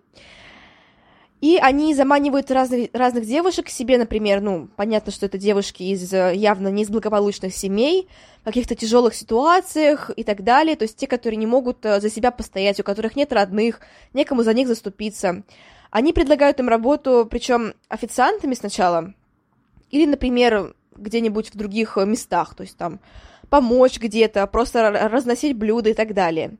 [1.41, 6.13] И они заманивают разных, разных девушек к себе, например, ну, понятно, что это девушки из
[6.13, 8.07] э, явно не из благополучных семей,
[8.43, 12.29] каких-то тяжелых ситуациях и так далее, то есть те, которые не могут э, за себя
[12.29, 13.79] постоять, у которых нет родных,
[14.13, 15.41] некому за них заступиться.
[15.89, 19.15] Они предлагают им работу, причем официантами сначала,
[19.89, 22.99] или, например, где-нибудь в других э, местах, то есть там
[23.51, 26.57] помочь где-то, просто разносить блюда и так далее.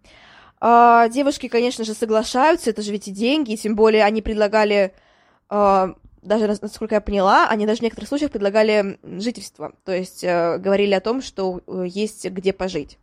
[0.60, 4.93] А, девушки, конечно же, соглашаются, это же ведь и деньги, и тем более они предлагали,
[5.49, 10.58] а, даже, насколько я поняла, они даже в некоторых случаях предлагали жительство, то есть а,
[10.58, 13.00] говорили о том, что э, есть где пожить.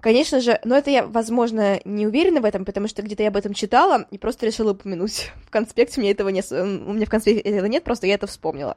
[0.00, 3.36] Конечно же, но это я, возможно, не уверена в этом, потому что где-то я об
[3.36, 5.30] этом читала и просто решила упомянуть.
[5.46, 8.26] В конспекте у меня этого нет, у меня в конспекте этого нет, просто я это
[8.26, 8.76] вспомнила.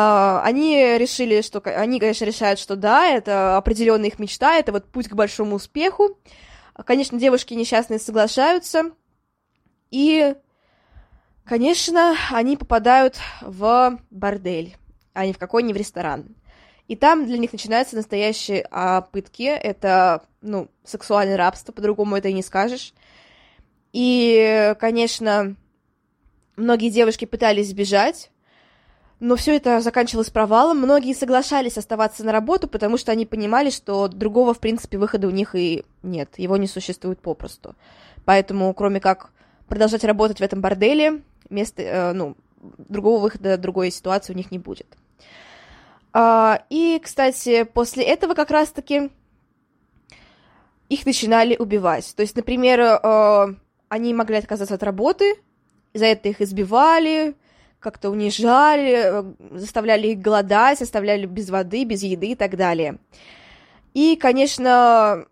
[0.00, 5.08] Они решили, что они, конечно, решают, что да, это определенная их мечта, это вот путь
[5.08, 6.18] к большому успеху.
[6.84, 8.92] Конечно, девушки несчастные соглашаются,
[9.90, 10.34] и,
[11.44, 14.76] конечно, они попадают в бордель,
[15.14, 16.36] а не в какой нибудь ресторан.
[16.86, 19.42] И там для них начинаются настоящие а, пытки.
[19.42, 22.94] Это, ну, сексуальное рабство, по-другому это и не скажешь.
[23.92, 25.54] И, конечно,
[26.56, 28.30] многие девушки пытались сбежать,
[29.20, 30.78] но все это заканчивалось провалом.
[30.78, 35.30] Многие соглашались оставаться на работу, потому что они понимали, что другого, в принципе, выхода у
[35.30, 37.74] них и нет, его не существует попросту.
[38.24, 39.30] Поэтому, кроме как
[39.66, 44.58] продолжать работать в этом борделе, место, э, ну, другого выхода, другой ситуации у них не
[44.58, 44.86] будет.
[46.12, 49.10] А, и, кстати, после этого как раз-таки
[50.88, 52.14] их начинали убивать.
[52.16, 53.54] То есть, например, э,
[53.88, 55.34] они могли отказаться от работы,
[55.92, 57.34] за это их избивали,
[57.80, 62.98] как-то унижали, э, заставляли их голодать, оставляли без воды, без еды и так далее.
[63.94, 65.26] И, конечно,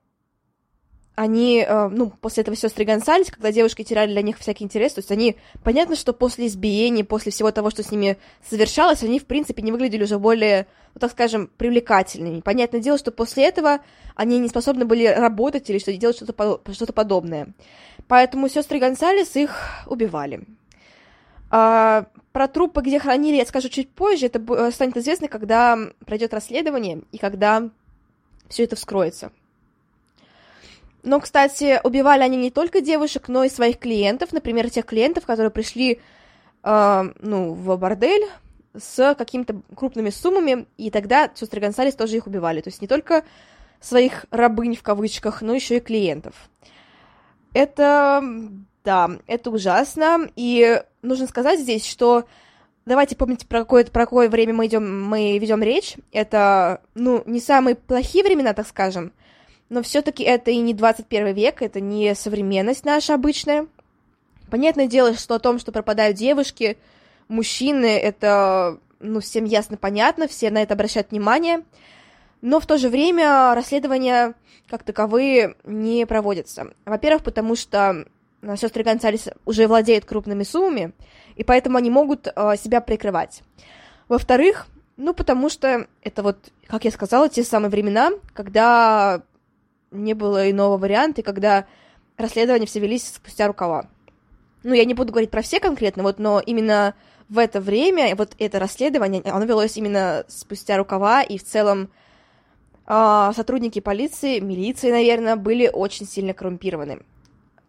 [1.16, 4.98] они, э, ну, после этого сестры Гонсалес, когда девушки теряли для них всякий интерес, то
[5.00, 8.18] есть они, понятно, что после избиений, после всего того, что с ними
[8.48, 12.42] совершалось, они, в принципе, не выглядели уже более, ну, так скажем, привлекательными.
[12.42, 13.80] Понятное дело, что после этого
[14.14, 17.54] они не способны были работать или что делать что-то, что подобное.
[18.08, 20.44] Поэтому сестры Гонсалес их убивали.
[21.50, 24.26] А, про трупы, где хранили, я скажу чуть позже.
[24.26, 27.70] Это э, станет известно, когда пройдет расследование и когда
[28.48, 29.32] все это вскроется.
[31.02, 35.50] Но, кстати, убивали они не только девушек, но и своих клиентов, например, тех клиентов, которые
[35.50, 36.00] пришли
[36.64, 38.26] э, ну, в бордель
[38.76, 42.60] с какими-то крупными суммами, и тогда сестры Гонсалес тоже их убивали.
[42.60, 43.24] То есть не только
[43.80, 46.34] своих рабынь в кавычках, но еще и клиентов.
[47.54, 48.22] Это
[48.86, 50.28] да, это ужасно.
[50.36, 52.24] И нужно сказать здесь, что
[52.84, 55.96] давайте помните, про какое, про какое время мы идем, мы ведем речь.
[56.12, 59.12] Это, ну, не самые плохие времена, так скажем,
[59.68, 63.66] но все-таки это и не 21 век, это не современность наша обычная.
[64.50, 66.78] Понятное дело, что о том, что пропадают девушки,
[67.28, 71.64] мужчины, это, ну, всем ясно понятно, все на это обращают внимание,
[72.42, 74.34] но в то же время расследования
[74.68, 76.72] как таковые не проводятся.
[76.84, 78.06] Во-первых, потому что
[78.54, 80.92] сестры Гонсалес уже владеют крупными суммами,
[81.34, 83.42] и поэтому они могут э, себя прикрывать.
[84.08, 84.66] Во-вторых,
[84.96, 89.22] ну, потому что это вот, как я сказала, те самые времена, когда
[89.90, 91.66] не было иного варианта, и когда
[92.16, 93.88] расследования все велись спустя рукава.
[94.62, 96.94] Ну, я не буду говорить про все конкретно, вот, но именно
[97.28, 101.90] в это время, вот это расследование, оно велось именно спустя рукава, и в целом
[102.86, 107.00] э, сотрудники полиции, милиции, наверное, были очень сильно коррумпированы.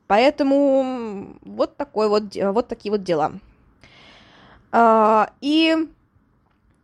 [0.08, 3.34] Поэтому вот такой вот, вот такие вот дела.
[4.72, 5.76] А, и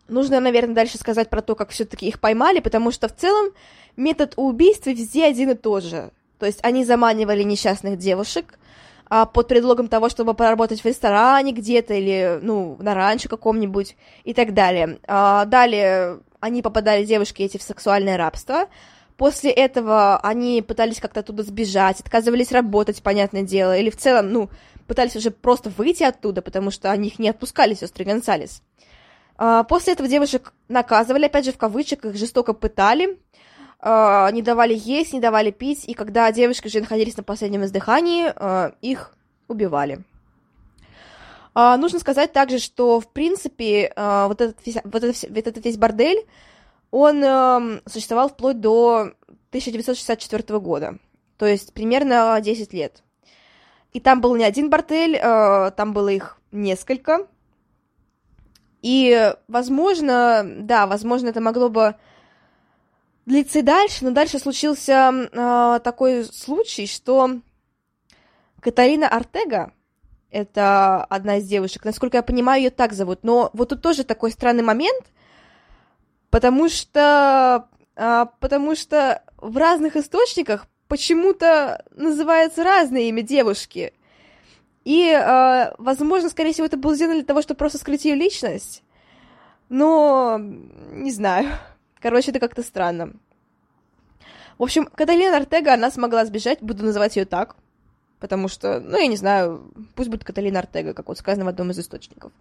[0.08, 3.52] нужно, наверное, дальше сказать про то, как все-таки их поймали, потому что в целом
[3.96, 6.12] метод убийства везде один и тот же.
[6.40, 8.60] То есть они заманивали несчастных девушек
[9.10, 14.34] а, под предлогом того, чтобы поработать в ресторане где-то или, ну, на ранчо каком-нибудь и
[14.34, 15.00] так далее.
[15.08, 18.68] А, далее они попадали, девушки эти, в сексуальное рабство,
[19.18, 24.50] После этого они пытались как-то оттуда сбежать, отказывались работать, понятное дело, или в целом, ну,
[24.88, 28.62] пытались уже просто выйти оттуда, потому что они их не отпускали, сестры Гонсалес.
[29.38, 33.20] А, после этого девушек наказывали, опять же, в кавычках, их жестоко пытали,
[33.80, 38.32] а, не давали есть, не давали пить, и когда девушки уже находились на последнем издыхании,
[38.36, 39.16] а, их
[39.48, 40.04] убивали.
[41.56, 46.26] Нужно сказать также, что, в принципе, вот этот, вот этот, вот этот весь бордель,
[46.94, 49.14] он э, существовал вплоть до
[49.50, 51.00] 1964 года,
[51.38, 53.02] то есть примерно 10 лет.
[53.94, 57.26] И там был не один бордель, э, там было их несколько.
[58.84, 61.96] И, возможно, да, возможно, это могло бы
[63.26, 67.40] длиться и дальше, но дальше случился э, такой случай, что
[68.60, 69.74] Катарина Артега,
[70.30, 74.30] это одна из девушек, насколько я понимаю, ее так зовут, но вот тут тоже такой
[74.30, 75.06] странный момент–
[76.34, 83.94] Потому что, а, потому что в разных источниках почему-то называется разное имя девушки.
[84.84, 88.82] И, а, возможно, скорее всего, это было сделано для того, чтобы просто скрыть ее личность.
[89.70, 91.50] Но не знаю.
[92.02, 93.14] Короче, это как-то странно.
[94.58, 97.56] В общем, Каталина Артега, она смогла сбежать, буду называть ее так,
[98.20, 101.70] потому что, ну, я не знаю, пусть будет Каталина Артега, как вот сказано в одном
[101.70, 102.32] из источников.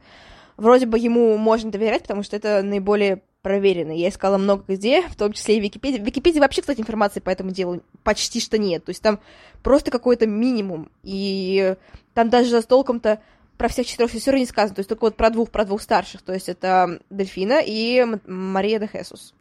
[0.56, 3.98] Вроде бы ему можно доверять, потому что это наиболее проверены.
[3.98, 5.98] Я искала много где, в том числе и в Википедии.
[5.98, 8.84] В Википедии вообще, кстати, информации по этому делу почти что нет.
[8.84, 9.18] То есть там
[9.62, 10.90] просто какой-то минимум.
[11.02, 11.74] И
[12.14, 13.20] там даже с толком-то
[13.58, 14.76] про всех четырех сестер не сказано.
[14.76, 16.22] То есть только вот про двух, про двух старших.
[16.22, 19.34] То есть это Дельфина и Мария де Хесус.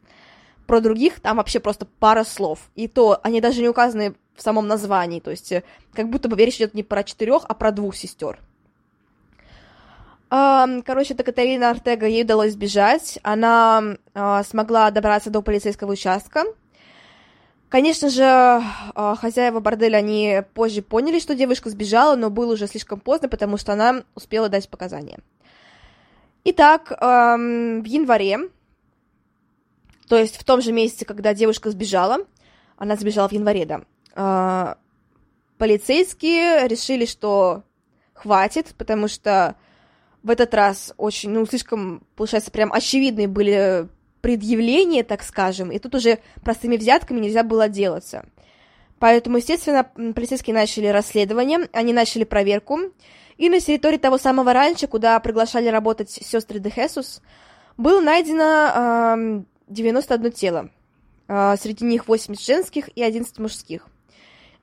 [0.66, 2.72] Про других там вообще просто пара слов.
[2.76, 5.20] И то они даже не указаны в самом названии.
[5.20, 8.40] То есть э, как будто бы речь идет не про четырех, а про двух сестер.
[10.32, 13.20] Короче, это Катарина Артега, ей удалось сбежать.
[13.22, 16.46] Она а, смогла добраться до полицейского участка.
[17.68, 23.02] Конечно же, а, хозяева борделя, они позже поняли, что девушка сбежала, но было уже слишком
[23.02, 25.20] поздно, потому что она успела дать показания.
[26.46, 28.50] Итак, в январе,
[30.08, 32.20] то есть в том же месяце, когда девушка сбежала,
[32.78, 33.82] она сбежала в январе, да,
[34.16, 34.78] а,
[35.58, 37.64] полицейские решили, что
[38.14, 39.58] хватит, потому что
[40.24, 43.88] в этот раз очень, ну, слишком, получается, прям очевидные были
[44.22, 48.26] предъявление, так скажем, и тут уже простыми взятками нельзя было отделаться.
[49.00, 52.80] Поэтому, естественно, полицейские начали расследование, они начали проверку,
[53.38, 57.24] и на территории того самого ранчо, куда приглашали работать сестры Де Хесус,
[57.78, 60.70] было найдено э, 91 тело.
[61.28, 63.88] Э, среди них 80 женских и 11 мужских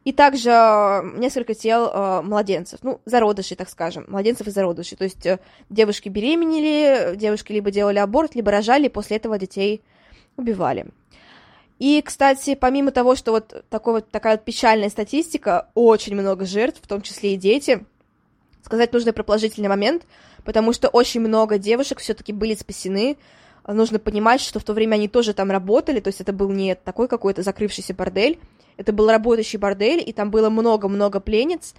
[0.09, 4.97] и также э, несколько тел э, младенцев, ну, зародышей, так скажем, младенцев и зародышей.
[4.97, 5.39] То есть э,
[5.69, 9.83] девушки беременели, девушки либо делали аборт, либо рожали, и после этого детей
[10.39, 10.87] убивали.
[11.79, 16.81] И, кстати, помимо того, что вот, такой вот такая вот печальная статистика, очень много жертв,
[16.83, 17.85] в том числе и дети,
[18.63, 20.07] сказать нужно про положительный момент,
[20.43, 23.19] потому что очень много девушек все-таки были спасены.
[23.75, 26.75] Нужно понимать, что в то время они тоже там работали, то есть это был не
[26.75, 28.39] такой какой-то закрывшийся бордель,
[28.79, 31.75] это был работающий бордель, и там было много-много пленниц,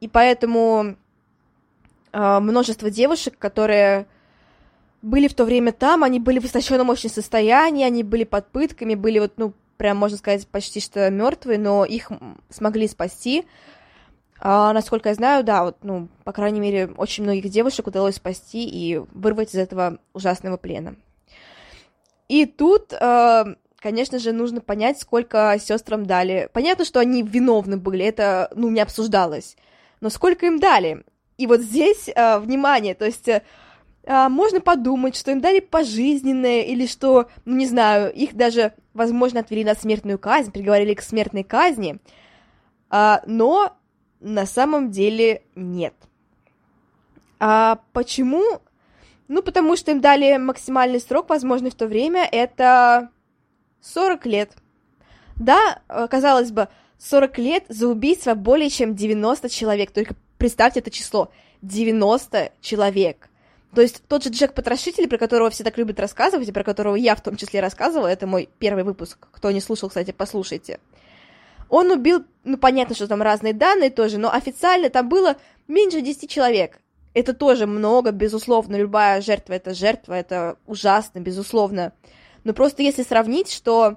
[0.00, 0.96] и поэтому
[2.12, 4.06] э, множество девушек, которые
[5.02, 8.94] были в то время там, они были в истощенном очень состоянии, они были под пытками,
[8.94, 12.10] были вот, ну, прям, можно сказать, почти что мертвые, но их
[12.48, 13.44] смогли спасти.
[14.40, 18.66] А, насколько я знаю, да, вот, ну, по крайней мере, очень многих девушек удалось спасти
[18.66, 20.96] и вырвать из этого ужасного плена.
[22.28, 23.44] И тут э,
[23.80, 26.48] конечно же, нужно понять, сколько сестрам дали.
[26.52, 29.56] Понятно, что они виновны были, это, ну, не обсуждалось.
[30.00, 31.04] Но сколько им дали?
[31.36, 33.28] И вот здесь, э, внимание, то есть...
[33.28, 33.42] Э,
[34.30, 39.64] можно подумать, что им дали пожизненное, или что, ну, не знаю, их даже, возможно, отвели
[39.64, 41.98] на смертную казнь, приговорили к смертной казни,
[42.88, 43.76] а, но
[44.20, 45.92] на самом деле нет.
[47.38, 48.42] А почему?
[49.28, 53.10] Ну, потому что им дали максимальный срок, возможный в то время, это
[53.82, 54.52] 40 лет.
[55.36, 56.68] Да, э, казалось бы,
[56.98, 59.90] 40 лет за убийство более чем 90 человек.
[59.92, 61.30] Только представьте это число.
[61.62, 63.28] 90 человек.
[63.74, 66.96] То есть тот же Джек Потрошитель, про которого все так любят рассказывать, и про которого
[66.96, 69.28] я в том числе рассказывала, это мой первый выпуск.
[69.30, 70.80] Кто не слушал, кстати, послушайте.
[71.68, 76.30] Он убил, ну понятно, что там разные данные тоже, но официально там было меньше 10
[76.30, 76.80] человек.
[77.18, 81.92] Это тоже много, безусловно, любая жертва это жертва, это ужасно, безусловно.
[82.44, 83.96] Но просто если сравнить, что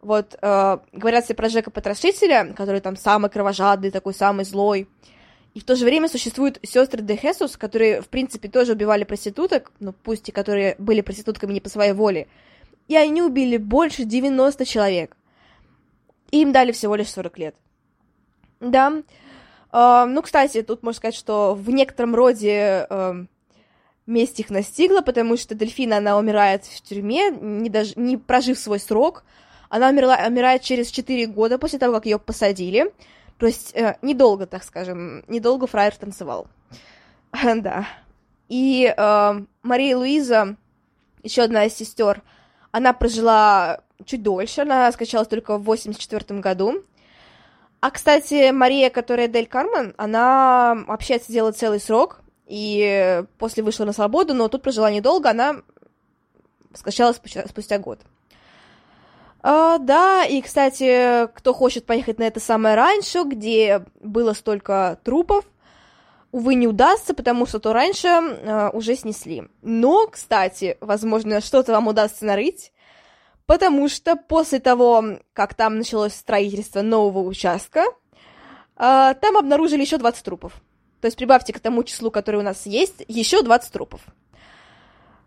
[0.00, 4.88] вот э, говорят все про Джека Потрошителя, который там самый кровожадный, такой самый злой,
[5.54, 9.72] и в то же время существуют сестры Де Хесус, которые, в принципе, тоже убивали проституток,
[9.80, 12.28] ну, пусть и которые были проститутками не по своей воле,
[12.86, 15.16] и они убили больше 90 человек.
[16.30, 17.56] И им дали всего лишь 40 лет.
[18.60, 19.02] Да.
[19.74, 23.24] Э, ну, кстати, тут можно сказать, что в некотором роде э,
[24.06, 28.78] месть их настигла, потому что Дельфина, она умирает в тюрьме, не, даже, не прожив свой
[28.78, 29.24] срок.
[29.68, 32.92] Она умерла, умирает через 4 года после того, как ее посадили.
[33.38, 36.46] То есть э, недолго, так скажем, недолго фраер танцевал.
[37.32, 37.88] да.
[38.48, 40.56] И э, Мария Луиза,
[41.24, 42.22] еще одна из сестер,
[42.70, 46.84] она прожила чуть дольше, она скачалась только в 84 году.
[47.84, 53.92] А, кстати, Мария, которая Дель Кармен, она вообще отсидела целый срок, и после вышла на
[53.92, 55.56] свободу, но тут прожила недолго, она
[56.72, 58.00] скачалась спустя, спустя год.
[59.42, 65.44] А, да, и, кстати, кто хочет поехать на это самое раньше, где было столько трупов,
[66.32, 69.44] увы, не удастся, потому что то раньше а, уже снесли.
[69.60, 72.72] Но, кстати, возможно, что-то вам удастся нарыть,
[73.46, 77.84] потому что после того, как там началось строительство нового участка,
[78.76, 80.54] а, там обнаружили еще 20 трупов.
[81.00, 84.00] То есть прибавьте к тому числу, которое у нас есть, еще 20 трупов.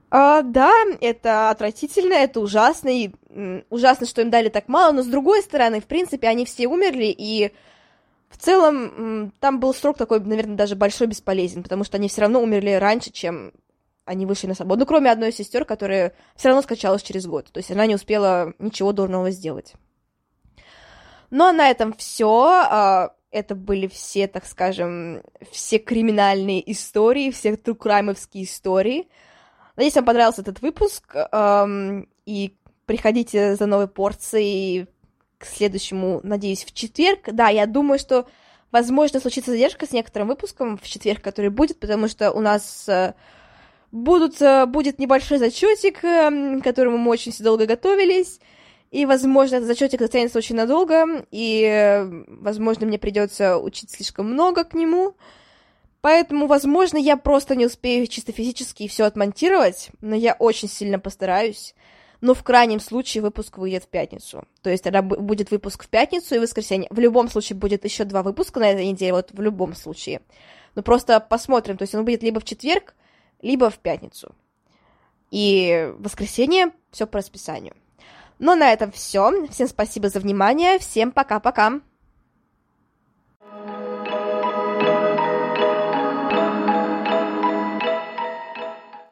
[0.10, 3.12] А, да, это отвратительно, это ужасно, и
[3.70, 7.14] ужасно, что им дали так мало, но с другой стороны, в принципе, они все умерли,
[7.16, 7.52] и
[8.30, 12.42] в целом там был срок такой, наверное, даже большой бесполезен, потому что они все равно
[12.42, 13.52] умерли раньше, чем
[14.08, 17.52] они вышли на свободу, ну, кроме одной из сестер, которая все равно скончалась через год,
[17.52, 19.74] то есть она не успела ничего дурного сделать.
[21.30, 22.48] Ну, а на этом все.
[22.48, 29.10] А, это были все, так скажем, все криминальные истории, все true crime овские истории.
[29.76, 31.16] Надеюсь, вам понравился этот выпуск,
[32.26, 34.88] и приходите за новой порцией
[35.38, 37.20] к следующему, надеюсь, в четверг.
[37.32, 38.28] Да, я думаю, что,
[38.72, 43.14] возможно, случится задержка с некоторым выпуском в четверг, который будет, потому что у нас э,
[43.92, 48.40] будут, э, будет небольшой зачетик, э, к которому мы очень долго готовились,
[48.90, 54.74] И, возможно, этот зачетик затянется очень надолго, и, возможно, мне придется учить слишком много к
[54.74, 55.16] нему.
[56.00, 61.76] Поэтому, возможно, я просто не успею чисто физически все отмонтировать, но я очень сильно постараюсь.
[62.22, 64.46] Но в крайнем случае выпуск выйдет в пятницу.
[64.62, 66.88] То есть тогда будет выпуск в пятницу и воскресенье.
[66.90, 70.22] В любом случае будет еще два выпуска на этой неделе, вот в любом случае.
[70.76, 72.96] Но просто посмотрим, то есть он будет либо в четверг,
[73.42, 74.36] либо в пятницу.
[75.32, 77.76] И в воскресенье все по расписанию.
[78.40, 79.48] Но на этом все.
[79.48, 80.80] Всем спасибо за внимание.
[80.80, 81.82] Всем пока-пока.